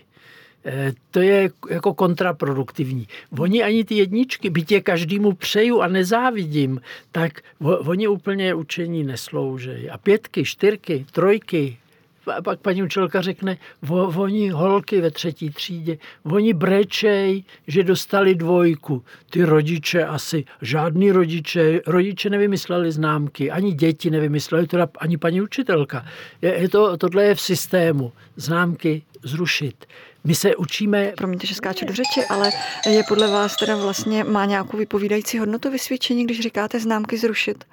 Eh, 0.65 0.93
to 1.11 1.21
je 1.21 1.51
jako 1.71 1.95
kontraproduktivní. 1.95 3.09
Oni 3.39 3.63
ani 3.63 3.85
ty 3.85 3.95
jedničky, 3.95 4.51
byť 4.51 4.73
je 4.73 4.81
každému 4.81 5.33
přeju 5.33 5.81
a 5.81 5.89
nezávidím, 5.89 6.81
tak 7.13 7.33
oni 7.61 8.09
úplně 8.09 8.55
učení 8.55 9.05
neslouží. 9.05 9.91
A 9.91 9.99
pětky, 9.99 10.45
čtyřky, 10.45 11.07
trojky, 11.13 11.79
a 12.27 12.43
pak 12.43 12.61
paní 12.61 12.83
učitelka 12.83 13.21
řekne, 13.21 13.59
oni 13.91 14.49
holky 14.49 15.01
ve 15.01 15.11
třetí 15.11 15.51
třídě, 15.51 15.99
oni 16.23 16.53
brečej, 16.53 17.45
že 17.67 17.83
dostali 17.83 18.35
dvojku. 18.35 19.05
Ty 19.31 19.45
rodiče 19.45 20.05
asi, 20.05 20.45
žádný 20.63 21.13
rodiče, 21.13 21.81
rodiče 21.87 22.31
nevymysleli 22.31 22.93
známky, 22.93 23.51
ani 23.51 23.73
děti 23.73 24.11
nevymysleli, 24.11 24.67
teda 24.67 24.89
ani 24.99 25.17
paní 25.17 25.41
učitelka. 25.43 26.07
Je, 26.43 26.61
je 26.61 26.69
to, 26.69 26.97
tohle 26.97 27.25
je 27.25 27.35
v 27.35 27.41
systému. 27.41 28.13
Známky 28.37 29.03
zrušit. 29.23 29.87
My 30.25 30.35
se 30.35 30.57
učíme... 30.57 31.13
Promiňte, 31.17 31.47
že 31.47 31.55
skáču 31.55 31.87
do 31.87 31.95
řeči, 31.95 32.25
ale 32.29 32.51
je 32.91 33.03
podle 33.09 33.31
vás 33.31 33.57
teda 33.57 33.77
vlastně, 33.77 34.25
má 34.25 34.45
nějakou 34.45 34.77
vypovídající 34.77 35.39
hodnotu 35.39 35.71
vysvědčení, 35.71 36.25
když 36.25 36.41
říkáte 36.41 36.81
známky 36.81 37.19
zrušit? 37.19 37.65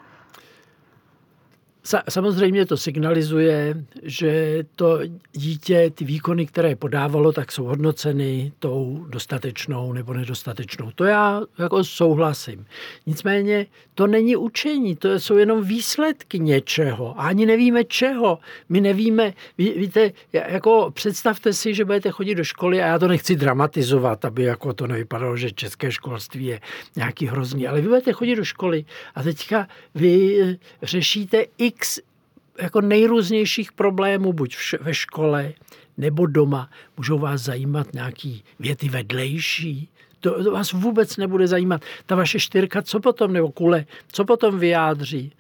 Samozřejmě 2.09 2.65
to 2.65 2.77
signalizuje, 2.77 3.83
že 4.03 4.63
to 4.75 4.99
dítě, 5.33 5.91
ty 5.95 6.05
výkony, 6.05 6.45
které 6.45 6.75
podávalo, 6.75 7.31
tak 7.31 7.51
jsou 7.51 7.63
hodnoceny 7.63 8.51
tou 8.59 9.05
dostatečnou 9.09 9.93
nebo 9.93 10.13
nedostatečnou. 10.13 10.91
To 10.95 11.03
já 11.03 11.41
jako 11.59 11.83
souhlasím. 11.83 12.65
Nicméně 13.05 13.65
to 13.95 14.07
není 14.07 14.35
učení, 14.35 14.95
to 14.95 15.19
jsou 15.19 15.37
jenom 15.37 15.63
výsledky 15.63 16.39
něčeho. 16.39 17.19
A 17.19 17.23
ani 17.23 17.45
nevíme 17.45 17.83
čeho. 17.83 18.39
My 18.69 18.81
nevíme, 18.81 19.33
ví, 19.57 19.69
víte, 19.69 20.11
jako 20.33 20.91
představte 20.93 21.53
si, 21.53 21.73
že 21.73 21.85
budete 21.85 22.11
chodit 22.11 22.35
do 22.35 22.43
školy 22.43 22.81
a 22.81 22.87
já 22.87 22.99
to 22.99 23.07
nechci 23.07 23.35
dramatizovat, 23.35 24.25
aby 24.25 24.43
jako 24.43 24.73
to 24.73 24.87
nevypadalo, 24.87 25.37
že 25.37 25.51
české 25.51 25.91
školství 25.91 26.45
je 26.45 26.59
nějaký 26.95 27.25
hrozný, 27.25 27.67
ale 27.67 27.81
vy 27.81 27.87
budete 27.87 28.13
chodit 28.13 28.35
do 28.35 28.45
školy 28.45 28.85
a 29.15 29.23
teďka 29.23 29.67
vy 29.95 30.39
řešíte 30.83 31.45
i 31.57 31.68
x 31.69 31.99
jako 32.61 32.81
nejrůznějších 32.81 33.71
problémů, 33.71 34.33
buď 34.33 34.57
ve 34.81 34.93
škole 34.93 35.53
nebo 35.97 36.25
doma. 36.25 36.69
Můžou 36.97 37.19
vás 37.19 37.41
zajímat 37.41 37.93
nějaký 37.93 38.43
věty 38.59 38.89
vedlejší, 38.89 39.89
to, 40.19 40.43
to 40.43 40.51
vás 40.51 40.73
vůbec 40.73 41.17
nebude 41.17 41.47
zajímat. 41.47 41.81
Ta 42.05 42.15
vaše 42.15 42.39
čtyřka, 42.39 42.81
co 42.81 42.99
potom, 42.99 43.33
nebo 43.33 43.51
kule, 43.51 43.85
co 44.11 44.25
potom 44.25 44.59
vyjádří 44.59 45.31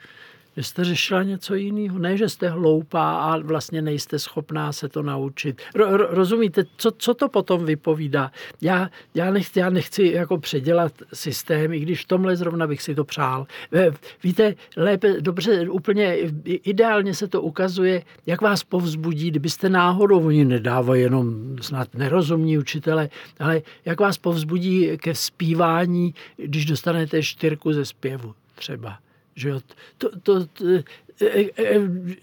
že 0.59 0.63
jste 0.63 0.83
řešila 0.83 1.23
něco 1.23 1.55
jiného. 1.55 1.99
Ne, 1.99 2.17
že 2.17 2.29
jste 2.29 2.49
hloupá 2.49 3.19
a 3.19 3.37
vlastně 3.37 3.81
nejste 3.81 4.19
schopná 4.19 4.71
se 4.71 4.89
to 4.89 5.03
naučit. 5.03 5.61
Ro, 5.75 5.97
ro, 5.97 6.07
rozumíte, 6.09 6.63
co, 6.77 6.91
co 6.91 7.13
to 7.13 7.29
potom 7.29 7.65
vypovídá? 7.65 8.31
Já, 8.61 8.89
já, 9.15 9.31
nechci, 9.31 9.59
já 9.59 9.69
nechci 9.69 10.03
jako 10.03 10.37
předělat 10.37 10.93
systém, 11.13 11.73
i 11.73 11.79
když 11.79 12.05
tomhle 12.05 12.35
zrovna 12.35 12.67
bych 12.67 12.81
si 12.81 12.95
to 12.95 13.03
přál. 13.03 13.47
Eh, 13.73 13.91
víte, 14.23 14.55
lépe, 14.77 15.21
dobře, 15.21 15.69
úplně 15.69 16.17
ideálně 16.45 17.13
se 17.13 17.27
to 17.27 17.41
ukazuje, 17.41 18.03
jak 18.25 18.41
vás 18.41 18.63
povzbudí, 18.63 19.29
kdybyste 19.29 19.69
náhodou, 19.69 20.27
oni 20.27 20.45
nedávají 20.45 21.01
jenom 21.01 21.55
snad 21.61 21.95
nerozumní 21.95 22.57
učitele, 22.57 23.09
ale 23.39 23.61
jak 23.85 23.99
vás 23.99 24.17
povzbudí 24.17 24.97
ke 24.97 25.15
zpívání, 25.15 26.13
když 26.37 26.65
dostanete 26.65 27.23
čtyřku 27.23 27.73
ze 27.73 27.85
zpěvu 27.85 28.33
třeba. 28.55 28.99
Že 29.39 29.63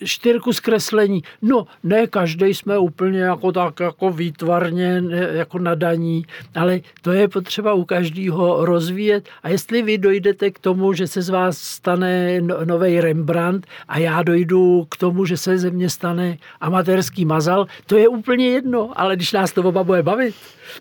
čtyřku 0.05 0.53
zkreslení. 0.53 1.23
No, 1.43 1.67
ne 1.83 2.07
každý 2.07 2.55
jsme 2.55 2.79
úplně 2.79 3.21
jako 3.21 3.53
tak 3.53 3.81
jako 3.81 4.11
výtvarně 4.11 5.03
jako 5.33 5.59
nadaní, 5.59 6.25
ale 6.55 6.81
to 7.03 7.13
je 7.13 7.29
potřeba 7.29 7.75
u 7.75 7.85
každého 7.85 8.65
rozvíjet. 8.65 9.29
A 9.43 9.49
jestli 9.49 9.83
vy 9.83 9.99
dojdete 9.99 10.51
k 10.51 10.59
tomu, 10.59 10.93
že 10.93 11.07
se 11.07 11.23
z 11.23 11.29
vás 11.29 11.59
stane 11.59 12.41
no, 12.41 12.65
nový 12.65 13.01
Rembrandt 13.01 13.67
a 13.89 13.99
já 13.99 14.23
dojdu 14.23 14.87
k 14.91 14.97
tomu, 14.97 15.25
že 15.25 15.37
se 15.37 15.59
ze 15.59 15.71
mě 15.71 15.91
stane 15.91 16.39
amatérský 16.61 17.25
mazal, 17.25 17.67
to 17.87 17.97
je 17.97 18.09
úplně 18.09 18.49
jedno, 18.49 18.91
ale 18.97 19.17
když 19.17 19.33
nás 19.33 19.53
to 19.53 19.63
oba 19.63 19.85
bude 19.85 20.03
bavit, 20.03 20.35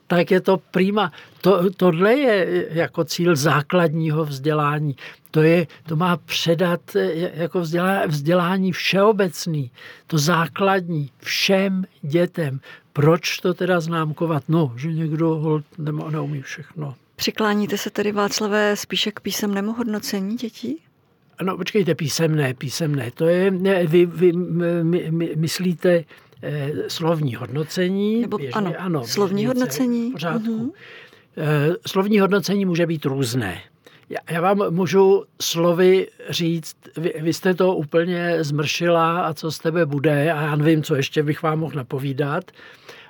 tak 0.07 0.31
je 0.31 0.41
to 0.41 0.57
prima. 0.71 1.11
To, 1.41 1.69
tohle 1.77 2.13
je 2.13 2.67
jako 2.69 3.03
cíl 3.03 3.35
základního 3.35 4.25
vzdělání. 4.25 4.95
To, 5.31 5.41
je, 5.41 5.67
to 5.87 5.95
má 5.95 6.17
předat 6.17 6.81
jako 7.33 7.59
vzdělání, 7.59 8.04
vzdělání 8.07 8.71
všeobecný, 8.71 9.71
to 10.07 10.17
základní 10.17 11.09
všem 11.19 11.85
dětem. 12.01 12.59
Proč 12.93 13.37
to 13.37 13.53
teda 13.53 13.79
známkovat? 13.79 14.43
No, 14.47 14.73
že 14.75 14.93
někdo 14.93 15.61
neumí 16.11 16.41
všechno. 16.41 16.95
Přikláníte 17.15 17.77
se 17.77 17.89
tedy, 17.89 18.11
Václavé, 18.11 18.75
spíše 18.75 19.11
k 19.11 19.19
písemnému 19.19 19.73
hodnocení 19.73 20.35
dětí? 20.35 20.77
No, 21.41 21.57
počkejte, 21.57 21.95
písemné, 21.95 22.53
písemné. 22.53 23.11
To 23.11 23.25
je, 23.25 23.51
ne, 23.51 23.87
vy, 23.87 24.05
vy 24.05 24.31
my, 24.33 25.11
my, 25.11 25.33
myslíte 25.35 26.03
eh, 26.41 26.71
slovní 26.87 27.35
hodnocení? 27.35 28.21
Nebo, 28.21 28.37
běžně, 28.37 28.53
ano, 28.53 28.73
ano, 28.79 29.07
slovní 29.07 29.45
hodnocení. 29.45 30.09
V 30.09 30.11
pořádku. 30.11 30.73
Eh, 31.37 31.75
slovní 31.87 32.19
hodnocení 32.19 32.65
může 32.65 32.85
být 32.85 33.05
různé. 33.05 33.61
Já, 34.09 34.19
já 34.29 34.41
vám 34.41 34.63
můžu 34.69 35.25
slovy 35.41 36.07
říct, 36.29 36.75
vy, 36.97 37.13
vy 37.21 37.33
jste 37.33 37.53
to 37.53 37.75
úplně 37.75 38.43
zmršila 38.43 39.21
a 39.21 39.33
co 39.33 39.51
z 39.51 39.59
tebe 39.59 39.85
bude 39.85 40.31
a 40.31 40.41
já 40.41 40.55
nevím, 40.55 40.83
co 40.83 40.95
ještě 40.95 41.23
bych 41.23 41.43
vám 41.43 41.59
mohl 41.59 41.75
napovídat. 41.75 42.51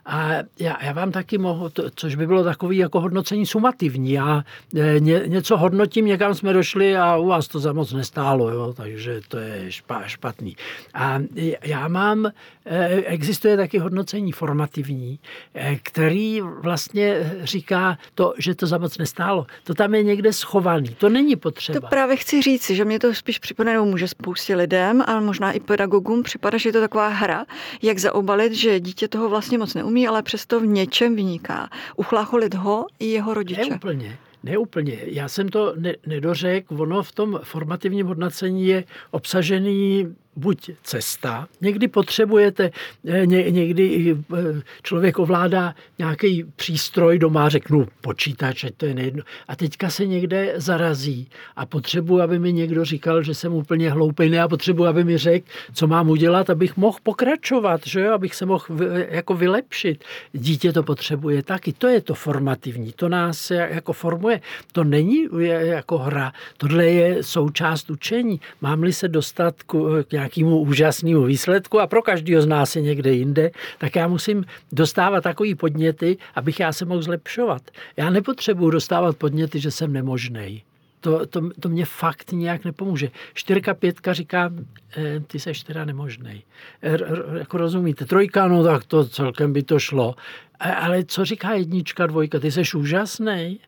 A 0.05 0.29
já, 0.59 0.83
já 0.83 0.93
vám 0.93 1.11
taky 1.11 1.37
mohu, 1.37 1.69
to, 1.69 1.83
což 1.95 2.15
by 2.15 2.27
bylo 2.27 2.43
takový 2.43 2.77
jako 2.77 2.99
hodnocení 2.99 3.45
sumativní. 3.45 4.11
Já 4.11 4.43
e, 4.75 4.99
ně, 4.99 5.21
něco 5.27 5.57
hodnotím, 5.57 6.05
někam 6.05 6.33
jsme 6.33 6.53
došli 6.53 6.97
a 6.97 7.17
u 7.17 7.27
vás 7.27 7.47
to 7.47 7.59
za 7.59 7.73
moc 7.73 7.93
nestálo, 7.93 8.49
jo, 8.49 8.73
takže 8.77 9.21
to 9.27 9.37
je 9.37 9.71
špa, 9.71 10.03
špatný. 10.05 10.55
A 10.93 11.19
já 11.63 11.87
mám, 11.87 12.25
e, 12.65 12.87
existuje 12.87 13.57
taky 13.57 13.77
hodnocení 13.77 14.31
formativní, 14.31 15.19
e, 15.53 15.75
který 15.75 16.41
vlastně 16.41 17.37
říká 17.43 17.97
to, 18.15 18.33
že 18.37 18.55
to 18.55 18.67
za 18.67 18.77
moc 18.77 18.97
nestálo. 18.97 19.45
To 19.63 19.73
tam 19.73 19.95
je 19.95 20.03
někde 20.03 20.33
schovaný, 20.33 20.89
to 20.97 21.09
není 21.09 21.35
potřeba. 21.35 21.79
To 21.79 21.87
právě 21.87 22.15
chci 22.15 22.41
říct, 22.41 22.69
že 22.69 22.85
mě 22.85 22.99
to 22.99 23.13
spíš 23.13 23.39
připomene, 23.39 23.81
může 23.81 24.07
spoustě 24.07 24.55
lidem, 24.55 25.03
ale 25.07 25.21
možná 25.21 25.51
i 25.51 25.59
pedagogům 25.59 26.23
připadá, 26.23 26.57
že 26.57 26.69
je 26.69 26.73
to 26.73 26.81
taková 26.81 27.07
hra, 27.07 27.45
jak 27.81 27.99
zaobalit, 27.99 28.53
že 28.53 28.79
dítě 28.79 29.07
toho 29.07 29.29
vlastně 29.29 29.57
moc 29.57 29.73
neumí 29.73 29.94
neumí, 29.95 30.07
ale 30.07 30.23
přesto 30.23 30.59
v 30.59 30.65
něčem 30.65 31.15
vyniká. 31.15 31.69
Uchlácholit 31.95 32.53
ho 32.53 32.85
i 32.99 33.05
jeho 33.05 33.33
rodiče. 33.33 33.69
Neúplně. 33.69 34.17
Neúplně. 34.43 34.97
Já 35.05 35.27
jsem 35.27 35.49
to 35.49 35.73
ne, 35.77 35.93
nedořekl. 36.05 36.81
Ono 36.81 37.03
v 37.03 37.11
tom 37.11 37.39
formativním 37.43 38.07
hodnocení 38.07 38.67
je 38.67 38.83
obsažený 39.11 40.15
buď 40.35 40.69
cesta, 40.83 41.47
někdy 41.61 41.87
potřebujete, 41.87 42.71
eh, 43.07 43.25
ně, 43.25 43.51
někdy 43.51 44.15
eh, 44.33 44.61
člověk 44.83 45.19
ovládá 45.19 45.75
nějaký 45.99 46.43
přístroj 46.55 47.19
doma, 47.19 47.49
řeknu 47.49 47.87
počítač, 48.01 48.63
ať 48.63 48.73
to 48.77 48.85
je 48.85 48.93
nejedno, 48.93 49.23
a 49.47 49.55
teďka 49.55 49.89
se 49.89 50.05
někde 50.05 50.53
zarazí 50.55 51.29
a 51.55 51.65
potřebuji, 51.65 52.21
aby 52.21 52.39
mi 52.39 52.53
někdo 52.53 52.85
říkal, 52.85 53.23
že 53.23 53.33
jsem 53.33 53.53
úplně 53.53 53.91
hloupý, 53.91 54.29
ne, 54.29 54.41
a 54.41 54.47
potřebuji, 54.47 54.85
aby 54.85 55.03
mi 55.03 55.17
řekl, 55.17 55.47
co 55.73 55.87
mám 55.87 56.09
udělat, 56.09 56.49
abych 56.49 56.77
mohl 56.77 56.97
pokračovat, 57.03 57.81
že 57.85 58.01
jo, 58.01 58.13
abych 58.13 58.35
se 58.35 58.45
mohl 58.45 58.65
jako 59.09 59.33
vylepšit. 59.33 60.03
Dítě 60.33 60.73
to 60.73 60.83
potřebuje 60.83 61.43
taky, 61.43 61.73
to 61.73 61.87
je 61.87 62.01
to 62.01 62.13
formativní, 62.13 62.91
to 62.91 63.09
nás 63.09 63.51
jako 63.51 63.93
formuje, 63.93 64.41
to 64.71 64.83
není 64.83 65.27
jako 65.59 65.97
hra, 65.97 66.33
tohle 66.57 66.85
je 66.85 67.23
součást 67.23 67.89
učení. 67.89 68.41
Mám-li 68.61 68.93
se 68.93 69.07
dostat 69.07 69.63
k, 69.63 70.03
k 70.07 70.13
nějakému 70.25 70.59
úžasnému 70.59 71.23
výsledku 71.23 71.79
a 71.79 71.87
pro 71.87 72.01
každého 72.01 72.41
z 72.41 72.45
nás 72.45 72.75
je 72.75 72.81
někde 72.81 73.13
jinde, 73.13 73.51
tak 73.77 73.95
já 73.95 74.07
musím 74.07 74.45
dostávat 74.71 75.21
takový 75.21 75.55
podněty, 75.55 76.17
abych 76.35 76.59
já 76.59 76.73
se 76.73 76.85
mohl 76.85 77.01
zlepšovat. 77.01 77.61
Já 77.97 78.09
nepotřebuji 78.09 78.69
dostávat 78.69 79.17
podněty, 79.17 79.59
že 79.59 79.71
jsem 79.71 79.93
nemožný. 79.93 80.63
To, 81.01 81.25
to, 81.25 81.49
to 81.59 81.69
mě 81.69 81.85
fakt 81.85 82.31
nějak 82.31 82.65
nepomůže. 82.65 83.11
Čtyřka, 83.33 83.73
pětka 83.73 84.13
říká, 84.13 84.53
e, 84.97 85.19
ty 85.19 85.39
seš 85.39 85.63
teda 85.63 85.85
nemožný. 85.85 86.43
E, 86.81 86.97
jako 87.37 87.57
rozumíte, 87.57 88.05
trojka, 88.05 88.47
no 88.47 88.63
tak 88.63 88.85
to 88.85 89.05
celkem 89.05 89.53
by 89.53 89.63
to 89.63 89.79
šlo. 89.79 90.15
E, 90.59 90.75
ale 90.75 91.03
co 91.03 91.25
říká 91.25 91.53
jednička, 91.53 92.05
dvojka, 92.05 92.39
ty 92.39 92.51
seš 92.51 92.75
úžasný? 92.75 93.59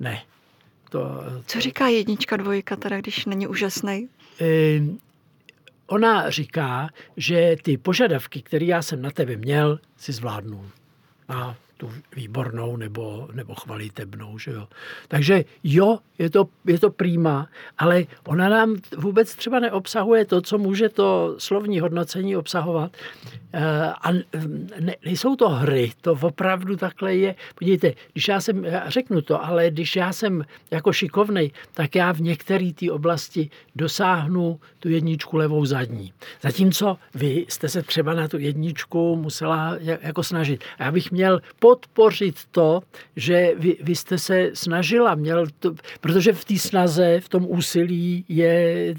Ne. 0.00 0.22
To, 0.90 0.98
to... 0.98 1.42
Co 1.46 1.60
říká 1.60 1.86
jednička, 1.88 2.36
dvojka, 2.36 2.76
teda, 2.76 3.00
když 3.00 3.26
není 3.26 3.46
úžasný? 3.46 4.08
E, 4.40 4.80
ona 5.86 6.30
říká, 6.30 6.88
že 7.16 7.56
ty 7.62 7.76
požadavky, 7.76 8.42
které 8.42 8.64
já 8.64 8.82
jsem 8.82 9.02
na 9.02 9.10
tebe 9.10 9.36
měl, 9.36 9.78
si 9.96 10.12
zvládnu. 10.12 10.70
A 11.28 11.54
tu 11.76 11.90
výbornou 12.16 12.76
nebo, 12.76 13.28
nebo 13.32 13.54
chvalitebnou. 13.54 14.38
Že 14.38 14.50
jo. 14.50 14.68
Takže 15.08 15.44
jo, 15.64 15.98
je 16.18 16.30
to, 16.30 16.48
je 16.64 16.78
to 16.78 16.90
prýma, 16.90 17.48
ale 17.78 18.04
ona 18.24 18.48
nám 18.48 18.76
vůbec 18.96 19.34
třeba 19.34 19.60
neobsahuje 19.60 20.24
to, 20.24 20.40
co 20.40 20.58
může 20.58 20.88
to 20.88 21.34
slovní 21.38 21.80
hodnocení 21.80 22.36
obsahovat. 22.36 22.96
Eh, 23.52 23.92
a 24.02 24.12
ne, 24.80 24.94
nejsou 25.04 25.36
to 25.36 25.48
hry, 25.48 25.92
to 26.00 26.18
opravdu 26.20 26.76
takhle 26.76 27.14
je. 27.14 27.34
Podívejte, 27.54 27.92
když 28.12 28.28
já 28.28 28.40
jsem, 28.40 28.64
já 28.64 28.90
řeknu 28.90 29.22
to, 29.22 29.44
ale 29.44 29.70
když 29.70 29.96
já 29.96 30.12
jsem 30.12 30.44
jako 30.70 30.92
šikovnej, 30.92 31.50
tak 31.74 31.94
já 31.94 32.12
v 32.12 32.20
některé 32.20 32.72
té 32.72 32.92
oblasti 32.92 33.50
dosáhnu 33.76 34.60
tu 34.78 34.88
jedničku 34.88 35.36
levou 35.36 35.64
zadní. 35.64 36.12
Zatímco 36.40 36.98
vy 37.14 37.46
jste 37.48 37.68
se 37.68 37.82
třeba 37.82 38.14
na 38.14 38.28
tu 38.28 38.38
jedničku 38.38 39.16
musela 39.16 39.76
jako 39.80 40.22
snažit. 40.22 40.64
A 40.78 40.84
já 40.84 40.92
bych 40.92 41.10
měl 41.10 41.40
podpořit 41.66 42.36
to, 42.50 42.80
že 43.16 43.52
vy, 43.58 43.76
vy 43.82 43.94
jste 43.94 44.18
se 44.18 44.50
snažila, 44.54 45.14
měl 45.14 45.46
to, 45.58 45.74
protože 46.00 46.32
v 46.32 46.44
té 46.44 46.58
snaze, 46.58 47.20
v 47.20 47.28
tom 47.28 47.46
úsilí 47.48 48.24
je 48.28 48.94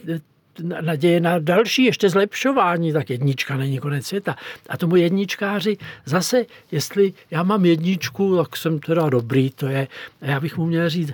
naděje 0.82 1.20
na 1.20 1.40
další 1.40 1.84
ještě 1.84 2.10
zlepšování, 2.10 2.94
tak 2.94 3.10
jednička 3.10 3.58
není 3.58 3.80
konec 3.80 4.06
světa. 4.06 4.36
A 4.70 4.78
tomu 4.78 4.96
jedničkáři 4.96 5.78
zase, 6.06 6.46
jestli 6.72 7.14
já 7.32 7.44
mám 7.44 7.66
jedničku, 7.66 8.38
tak 8.38 8.58
jsem 8.58 8.80
teda 8.80 9.10
dobrý, 9.10 9.50
to 9.50 9.68
je, 9.68 9.88
já 10.22 10.40
bych 10.40 10.58
mu 10.58 10.66
měl 10.66 10.90
říct, 10.90 11.14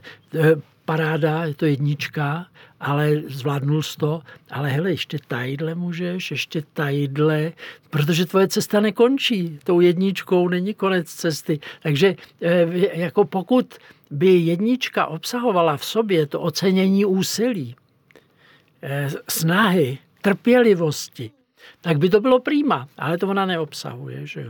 paráda, 0.85 1.45
je 1.45 1.53
to 1.53 1.65
jednička, 1.65 2.45
ale 2.83 3.15
zvládnul 3.27 3.83
jsi 3.83 3.97
to, 3.97 4.21
ale 4.51 4.69
hele, 4.69 4.91
ještě 4.91 5.17
tajdle 5.27 5.75
můžeš, 5.75 6.31
ještě 6.31 6.63
tajdle, 6.73 7.51
protože 7.89 8.25
tvoje 8.25 8.47
cesta 8.47 8.79
nekončí. 8.79 9.59
Tou 9.63 9.79
jedničkou 9.79 10.47
není 10.47 10.73
konec 10.73 11.07
cesty. 11.07 11.59
Takže 11.83 12.15
eh, 12.41 12.67
jako 12.99 13.25
pokud 13.25 13.73
by 14.11 14.27
jednička 14.27 15.05
obsahovala 15.05 15.77
v 15.77 15.85
sobě 15.85 16.27
to 16.27 16.41
ocenění 16.41 17.05
úsilí, 17.05 17.75
eh, 18.81 19.09
snahy, 19.29 19.97
trpělivosti, 20.21 21.31
tak 21.81 21.97
by 21.97 22.09
to 22.09 22.21
bylo 22.21 22.39
prýma, 22.39 22.87
ale 22.97 23.17
to 23.17 23.27
ona 23.27 23.45
neobsahuje, 23.45 24.27
že 24.27 24.41
jo. 24.41 24.49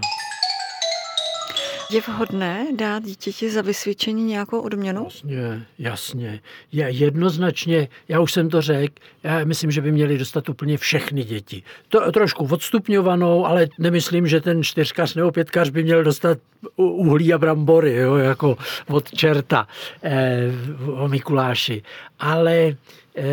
Je 1.94 2.02
vhodné 2.02 2.68
dát 2.76 3.04
dítěti 3.04 3.52
za 3.52 3.62
vysvědčení 3.62 4.24
nějakou 4.24 4.60
odměnu? 4.60 5.04
Jasně, 5.04 5.66
jasně. 5.80 6.42
Je 6.72 6.90
jednoznačně, 6.90 7.88
já 8.08 8.20
už 8.20 8.32
jsem 8.32 8.50
to 8.50 8.62
řekl, 8.62 8.94
já 9.24 9.46
myslím, 9.46 9.72
že 9.72 9.82
by 9.82 9.92
měli 9.92 10.18
dostat 10.18 10.50
úplně 10.50 10.78
všechny 10.78 11.24
děti. 11.24 11.64
To 11.88 12.12
trošku 12.12 12.48
odstupňovanou, 12.52 13.46
ale 13.46 13.68
nemyslím, 13.80 14.28
že 14.28 14.42
ten 14.42 14.64
čtyřkař 14.64 15.16
nebo 15.16 15.32
pětkař 15.32 15.70
by 15.70 15.84
měl 15.84 16.04
dostat 16.04 16.38
uhlí 16.76 17.34
a 17.34 17.38
brambory, 17.38 17.96
jo, 17.96 18.16
jako 18.16 18.58
od 18.88 19.12
čerta 19.12 19.68
eh, 20.04 20.52
o 20.94 21.08
Mikuláši. 21.08 21.84
Ale 22.20 22.76
eh, 23.16 23.26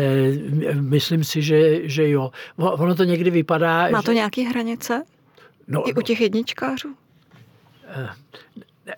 myslím 0.73 1.23
si, 1.23 1.41
že, 1.41 1.89
že 1.89 2.09
jo. 2.09 2.31
Ono 2.57 2.95
to 2.95 3.03
někdy 3.03 3.29
vypadá... 3.29 3.89
Má 3.89 4.01
to 4.01 4.11
že... 4.11 4.15
nějaké 4.15 4.41
hranice? 4.41 5.03
No, 5.67 5.89
I 5.89 5.93
u 5.93 5.95
no. 5.95 6.01
těch 6.01 6.21
jedničkářů? 6.21 6.95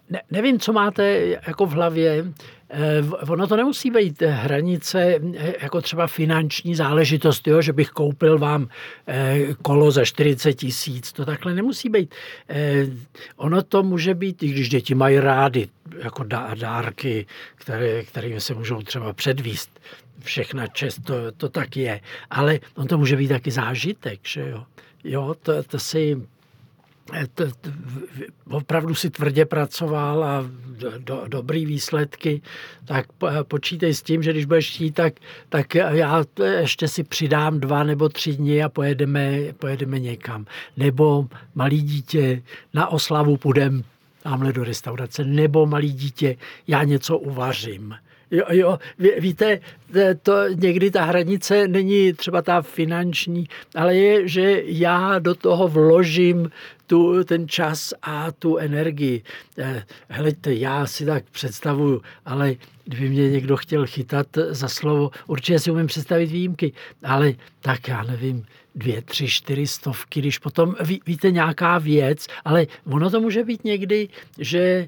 Ne, 0.10 0.22
nevím, 0.32 0.60
co 0.60 0.74
máte 0.74 1.20
jako 1.48 1.66
v 1.66 1.72
hlavě. 1.72 2.26
Eh, 2.70 3.04
ono 3.30 3.48
to 3.48 3.56
nemusí 3.56 3.92
být 3.92 4.22
hranice 4.22 5.20
eh, 5.38 5.54
jako 5.62 5.82
třeba 5.82 6.08
finanční 6.08 6.76
záležitost, 6.76 7.48
jo, 7.48 7.62
že 7.62 7.74
bych 7.74 7.90
koupil 7.90 8.40
vám 8.40 8.68
eh, 9.08 9.40
kolo 9.62 9.92
za 9.92 10.06
40 10.06 10.54
tisíc. 10.54 11.14
To 11.14 11.26
takhle 11.26 11.54
nemusí 11.54 11.90
být. 11.90 12.16
Ono 13.38 13.62
to 13.64 13.84
může 13.84 14.14
být, 14.14 14.44
i 14.44 14.48
když 14.48 14.70
děti 14.70 14.96
mají 14.96 15.20
rády 15.20 15.68
jako 16.04 16.24
dárky, 16.56 17.26
které, 17.56 18.04
kterými 18.04 18.42
se 18.42 18.54
můžou 18.54 18.82
třeba 18.82 19.14
předvíst. 19.14 19.80
Všechna 20.20 20.68
čest, 20.68 21.00
to, 21.04 21.32
to 21.38 21.50
tak 21.50 21.78
je. 21.78 22.02
Ale 22.30 22.60
on 22.76 22.88
to 22.88 22.98
může 22.98 23.16
být 23.16 23.28
taky 23.28 23.52
zážitek, 23.52 24.20
že 24.24 24.50
jo. 24.50 24.64
Jo, 25.04 25.36
to, 25.42 25.64
to 25.64 25.80
si 25.80 26.18
to, 27.34 27.46
to, 27.62 27.70
opravdu 28.50 28.96
si 28.96 29.10
tvrdě 29.10 29.46
pracoval 29.46 30.24
a 30.24 30.46
do, 30.78 30.92
do, 30.98 31.24
dobrý 31.28 31.66
výsledky, 31.66 32.42
tak 32.86 33.06
počítej 33.44 33.94
s 33.94 34.02
tím, 34.02 34.24
že 34.24 34.32
když 34.32 34.46
budeš 34.46 34.70
chtít, 34.70 34.92
tak, 34.92 35.14
tak 35.50 35.76
já 35.76 36.24
ještě 36.60 36.88
si 36.88 37.04
přidám 37.04 37.60
dva 37.60 37.84
nebo 37.84 38.10
tři 38.10 38.34
dny 38.34 38.64
a 38.64 38.70
pojedeme, 38.70 39.40
pojedeme 39.60 40.00
někam. 40.00 40.46
Nebo 40.78 41.28
malý 41.56 41.82
dítě 41.82 42.42
na 42.74 42.88
oslavu 42.88 43.38
půjdem 43.38 43.84
tamhle 44.24 44.54
do 44.54 44.64
restaurace, 44.64 45.24
nebo 45.24 45.66
malý 45.66 45.92
dítě, 45.92 46.36
já 46.68 46.84
něco 46.84 47.18
uvařím. 47.18 47.96
Jo, 48.32 48.46
jo, 48.50 48.80
víte, 49.20 49.60
to 50.24 50.34
někdy 50.48 50.92
ta 50.92 51.04
hranice 51.04 51.68
není 51.68 52.14
třeba 52.14 52.42
ta 52.42 52.62
finanční, 52.62 53.48
ale 53.76 53.96
je, 53.96 54.28
že 54.28 54.62
já 54.66 55.20
do 55.20 55.36
toho 55.36 55.68
vložím 55.68 56.52
tu, 56.94 57.24
ten 57.24 57.48
čas 57.48 57.94
a 58.02 58.32
tu 58.32 58.58
energii. 58.58 59.24
Eh, 59.58 59.84
Hleďte, 60.10 60.54
já 60.54 60.86
si 60.86 61.06
tak 61.06 61.24
představuju, 61.32 62.02
ale 62.26 62.56
kdyby 62.86 63.10
mě 63.10 63.30
někdo 63.30 63.58
chtěl 63.58 63.88
chytat 63.88 64.28
za 64.50 64.68
slovo, 64.68 65.12
určitě 65.28 65.60
si 65.60 65.72
umím 65.72 65.88
představit 65.88 66.26
výjimky, 66.26 66.74
ale 67.04 67.34
tak 67.62 67.88
já 67.88 68.04
nevím, 68.04 68.46
dvě, 68.76 69.02
tři, 69.02 69.28
čtyři 69.28 69.68
stovky, 69.68 70.20
když 70.20 70.38
potom 70.38 70.76
ví, 70.82 71.02
víte 71.06 71.32
nějaká 71.32 71.78
věc, 71.78 72.28
ale 72.46 72.68
ono 72.86 73.10
to 73.10 73.22
může 73.22 73.44
být 73.44 73.64
někdy, 73.64 74.10
že 74.40 74.64
že 74.64 74.88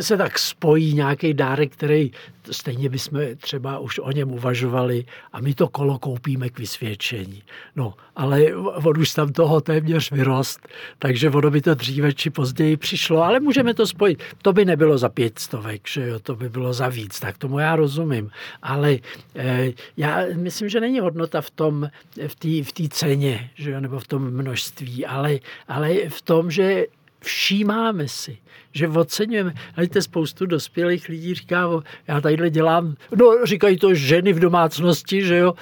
se 0.00 0.16
tak 0.16 0.38
spojí 0.38 0.94
nějaký 0.94 1.34
dárek, 1.34 1.72
který 1.72 2.10
stejně 2.50 2.88
bychom 2.88 3.20
třeba 3.36 3.78
už 3.78 3.98
o 3.98 4.10
něm 4.10 4.32
uvažovali 4.32 5.04
a 5.32 5.40
my 5.40 5.54
to 5.54 5.68
kolo 5.68 5.98
koupíme 5.98 6.48
k 6.48 6.58
vysvědčení. 6.58 7.42
No, 7.76 7.94
ale 8.16 8.54
on 8.54 9.00
už 9.00 9.12
tam 9.12 9.32
toho 9.32 9.60
téměř 9.60 10.10
vyrost, 10.10 10.68
takže 10.98 11.30
ono 11.30 11.50
by 11.50 11.60
to 11.60 11.74
dříve 11.74 12.12
či 12.12 12.30
později 12.30 12.76
přišlo, 12.76 13.22
ale 13.22 13.40
můžeme 13.40 13.74
to 13.74 13.86
spojit. 13.86 14.22
To 14.42 14.52
by 14.52 14.64
nebylo 14.64 14.98
za 14.98 15.08
pět 15.08 15.38
stovek, 15.38 15.88
že 15.88 16.06
jo, 16.06 16.18
to 16.18 16.36
by 16.36 16.48
bylo 16.48 16.72
za 16.72 16.88
víc, 16.88 17.20
tak 17.20 17.38
tomu 17.38 17.58
já 17.58 17.76
rozumím. 17.76 18.30
Ale 18.62 18.98
eh, 19.36 19.72
já 19.96 20.24
myslím, 20.34 20.68
že 20.68 20.80
není 20.80 21.00
hodnota 21.00 21.40
v 21.40 21.50
tom, 21.50 21.88
v 22.26 22.34
té 22.34 22.82
v 22.82 22.88
ceně, 22.88 23.50
že 23.54 23.70
jo, 23.70 23.80
nebo 23.80 23.98
v 23.98 24.06
tom 24.06 24.30
množství, 24.30 25.06
ale, 25.06 25.38
ale 25.68 25.94
v 26.08 26.22
tom, 26.22 26.50
že 26.50 26.86
všímáme 27.20 28.08
si, 28.08 28.38
že 28.72 28.88
oceňujeme. 28.88 29.54
Hledajte, 29.74 30.02
spoustu 30.02 30.46
dospělých 30.46 31.08
lidí 31.08 31.34
říká, 31.34 31.68
já 32.08 32.20
tadyhle 32.20 32.50
dělám, 32.50 32.94
no 33.16 33.46
říkají 33.46 33.76
to 33.76 33.94
ženy 33.94 34.32
v 34.32 34.38
domácnosti, 34.38 35.22
že 35.22 35.36
jo, 35.36 35.54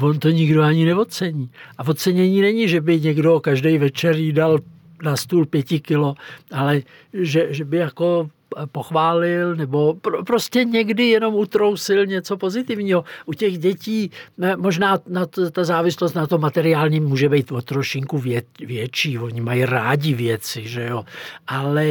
on 0.00 0.18
to 0.18 0.30
nikdo 0.30 0.62
ani 0.62 0.84
neocení. 0.84 1.50
A 1.78 1.88
ocenění 1.88 2.40
není, 2.40 2.68
že 2.68 2.80
by 2.80 3.00
někdo 3.00 3.40
každý 3.40 3.78
večer 3.78 4.16
jí 4.16 4.32
dal 4.32 4.58
na 5.02 5.16
stůl 5.16 5.46
pěti 5.46 5.80
kilo, 5.80 6.14
ale 6.52 6.82
že, 7.12 7.46
že 7.50 7.64
by 7.64 7.76
jako 7.76 8.30
pochválil 8.72 9.56
nebo 9.56 9.94
prostě 10.26 10.64
někdy 10.64 11.08
jenom 11.08 11.34
utrousil 11.34 12.06
něco 12.06 12.36
pozitivního. 12.36 13.04
U 13.26 13.32
těch 13.32 13.58
dětí 13.58 14.10
možná 14.56 14.98
na 15.08 15.26
to, 15.26 15.50
ta 15.50 15.64
závislost 15.64 16.14
na 16.14 16.26
to 16.26 16.38
materiálním 16.38 17.04
může 17.04 17.28
být 17.28 17.52
o 17.52 17.62
trošinku 17.62 18.18
vě, 18.18 18.42
větší. 18.60 19.18
Oni 19.18 19.40
mají 19.40 19.64
rádi 19.64 20.14
věci, 20.14 20.68
že 20.68 20.86
jo, 20.86 21.04
ale 21.46 21.86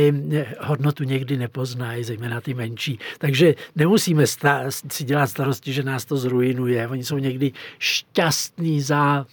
hodnotu 0.60 1.04
někdy 1.04 1.38
nepoznají, 1.38 2.04
zejména 2.04 2.42
ty 2.42 2.54
menší. 2.54 3.00
Takže 3.18 3.56
nemusíme 3.76 4.28
sta- 4.28 4.64
si 4.68 5.04
dělat 5.04 5.28
starosti, 5.28 5.74
že 5.74 5.84
nás 5.84 6.06
to 6.06 6.18
zrujnuje. 6.18 6.88
Oni 6.88 7.04
jsou 7.04 7.18
někdy 7.18 7.52
šťastní 7.80 8.82
za 8.82 9.26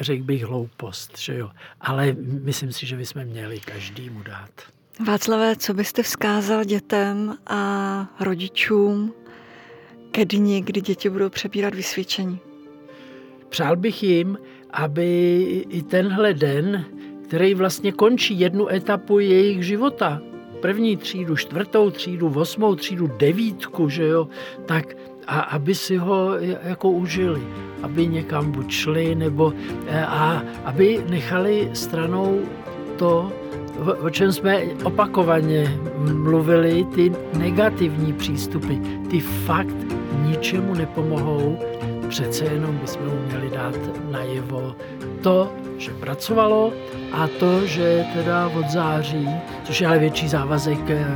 řekl 0.00 0.24
bych 0.24 0.44
hloupost, 0.44 1.18
že 1.18 1.38
jo. 1.38 1.50
Ale 1.80 2.16
myslím 2.18 2.72
si, 2.72 2.86
že 2.86 2.96
bychom 2.96 3.24
měli 3.24 3.60
každému 3.60 4.22
dát. 4.22 4.50
Václavé, 5.00 5.56
co 5.56 5.74
byste 5.74 6.02
vzkázal 6.02 6.64
dětem 6.64 7.34
a 7.46 8.06
rodičům 8.20 9.14
ke 10.10 10.24
dni, 10.24 10.60
kdy 10.60 10.80
děti 10.80 11.10
budou 11.10 11.28
přebírat 11.28 11.74
vysvědčení? 11.74 12.38
Přál 13.48 13.76
bych 13.76 14.02
jim, 14.02 14.38
aby 14.70 15.40
i 15.68 15.82
tenhle 15.82 16.34
den, 16.34 16.84
který 17.24 17.54
vlastně 17.54 17.92
končí 17.92 18.40
jednu 18.40 18.68
etapu 18.68 19.18
jejich 19.18 19.62
života, 19.62 20.20
první 20.60 20.96
třídu, 20.96 21.36
čtvrtou 21.36 21.90
třídu, 21.90 22.32
osmou 22.34 22.74
třídu, 22.74 23.10
devítku, 23.16 23.88
že 23.88 24.06
jo, 24.06 24.28
tak 24.66 24.96
a 25.26 25.40
aby 25.40 25.74
si 25.74 25.96
ho 25.96 26.30
jako 26.62 26.90
užili, 26.90 27.42
aby 27.82 28.06
někam 28.06 28.52
buď 28.52 28.70
šli, 28.70 29.14
nebo 29.14 29.52
a 30.06 30.42
aby 30.64 31.04
nechali 31.08 31.70
stranou 31.72 32.40
to, 32.96 33.32
o 34.00 34.10
čem 34.10 34.32
jsme 34.32 34.62
opakovaně 34.84 35.78
mluvili, 36.12 36.84
ty 36.94 37.12
negativní 37.34 38.12
přístupy, 38.12 38.74
ty 39.10 39.20
fakt 39.20 39.76
ničemu 40.22 40.74
nepomohou, 40.74 41.58
přece 42.08 42.44
jenom 42.44 42.78
bychom 42.78 43.06
mu 43.06 43.26
měli 43.26 43.50
dát 43.50 43.74
najevo 44.10 44.76
to, 45.22 45.52
že 45.78 45.90
pracovalo 45.90 46.72
a 47.12 47.28
to, 47.38 47.66
že 47.66 48.04
teda 48.14 48.48
od 48.48 48.70
září, 48.70 49.28
což 49.64 49.80
je 49.80 49.86
ale 49.86 49.98
větší 49.98 50.28
závazek 50.28 50.90
eh, 50.90 51.06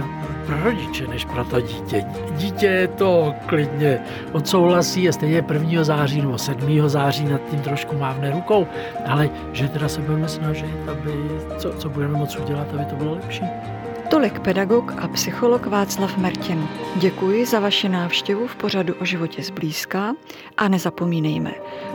pro 0.48 0.64
rodiče 0.64 1.06
než 1.06 1.24
pro 1.24 1.44
to 1.44 1.60
dítě. 1.60 2.04
Dítě 2.36 2.88
to 2.96 3.34
klidně 3.46 4.00
odsouhlasí 4.32 5.08
a 5.08 5.12
stejně 5.12 5.44
1. 5.52 5.84
září 5.84 6.20
nebo 6.22 6.38
7. 6.38 6.88
září 6.88 7.24
nad 7.24 7.40
tím 7.50 7.60
trošku 7.60 7.96
mávne 7.96 8.30
rukou, 8.30 8.66
ale 9.06 9.30
že 9.52 9.68
teda 9.68 9.88
se 9.88 10.00
budeme 10.00 10.28
snažit, 10.28 10.88
aby 10.88 11.12
co, 11.58 11.72
co 11.72 11.88
budeme 11.88 12.18
moct 12.18 12.36
udělat, 12.36 12.66
aby 12.74 12.84
to 12.84 12.96
bylo 12.96 13.12
lepší. 13.14 13.44
Tolik 14.10 14.40
pedagog 14.40 14.94
a 14.98 15.08
psycholog 15.08 15.66
Václav 15.66 16.16
Mertin. 16.16 16.68
Děkuji 16.96 17.46
za 17.46 17.60
vaši 17.60 17.88
návštěvu 17.88 18.46
v 18.46 18.56
pořadu 18.56 18.94
o 19.00 19.04
životě 19.04 19.42
zblízka 19.42 20.14
a 20.56 20.68
nezapomínejme, 20.68 21.52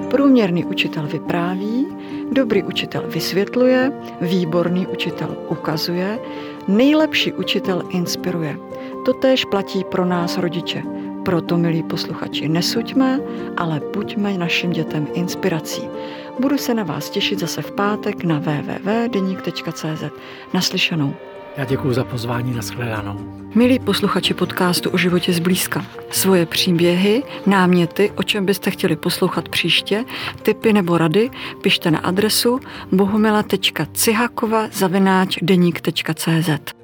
průměrný 0.10 0.66
učitel 0.66 1.08
vypráví, 1.08 1.88
dobrý 2.32 2.64
učitel 2.64 3.04
vysvětluje, 3.08 3.92
výborný 4.22 4.88
učitel 4.88 5.38
ukazuje, 5.50 6.20
nejlepší 6.68 7.34
učitel 7.34 7.84
inspiruje. 7.90 8.58
Totéž 9.06 9.46
platí 9.46 9.84
pro 9.84 10.06
nás 10.06 10.38
rodiče. 10.38 10.84
Proto, 11.26 11.58
milí 11.58 11.84
posluchači, 11.84 12.50
nesuďme, 12.50 13.20
ale 13.58 13.82
buďme 13.94 14.38
našim 14.38 14.72
dětem 14.72 15.08
inspirací. 15.14 15.82
Budu 16.40 16.58
se 16.58 16.74
na 16.74 16.84
vás 16.84 17.10
těšit 17.10 17.40
zase 17.40 17.62
v 17.62 17.72
pátek 17.72 18.24
na 18.24 18.40
www.denik.cz. 18.40 20.04
Naslyšenou. 20.54 21.14
Já 21.58 21.66
děkuji 21.66 21.94
za 21.94 22.04
pozvání 22.04 22.56
na 22.56 22.62
shledanou. 22.62 23.44
Milí 23.56 23.80
posluchači 23.80 24.34
podcastu 24.34 24.90
o 24.90 24.98
životě 24.98 25.34
zblízka, 25.34 25.86
svoje 26.12 26.46
příběhy, 26.46 27.24
náměty, 27.46 28.12
o 28.16 28.24
čem 28.24 28.46
byste 28.46 28.72
chtěli 28.72 28.96
poslouchat 28.96 29.50
příště, 29.50 30.06
tipy 30.42 30.74
nebo 30.74 30.98
rady, 30.98 31.30
pište 31.62 31.92
na 31.92 32.00
adresu 32.00 32.60
bohumila.cihakova 32.92 34.68
zavináč 34.72 35.38
deník.cz. 35.42 36.83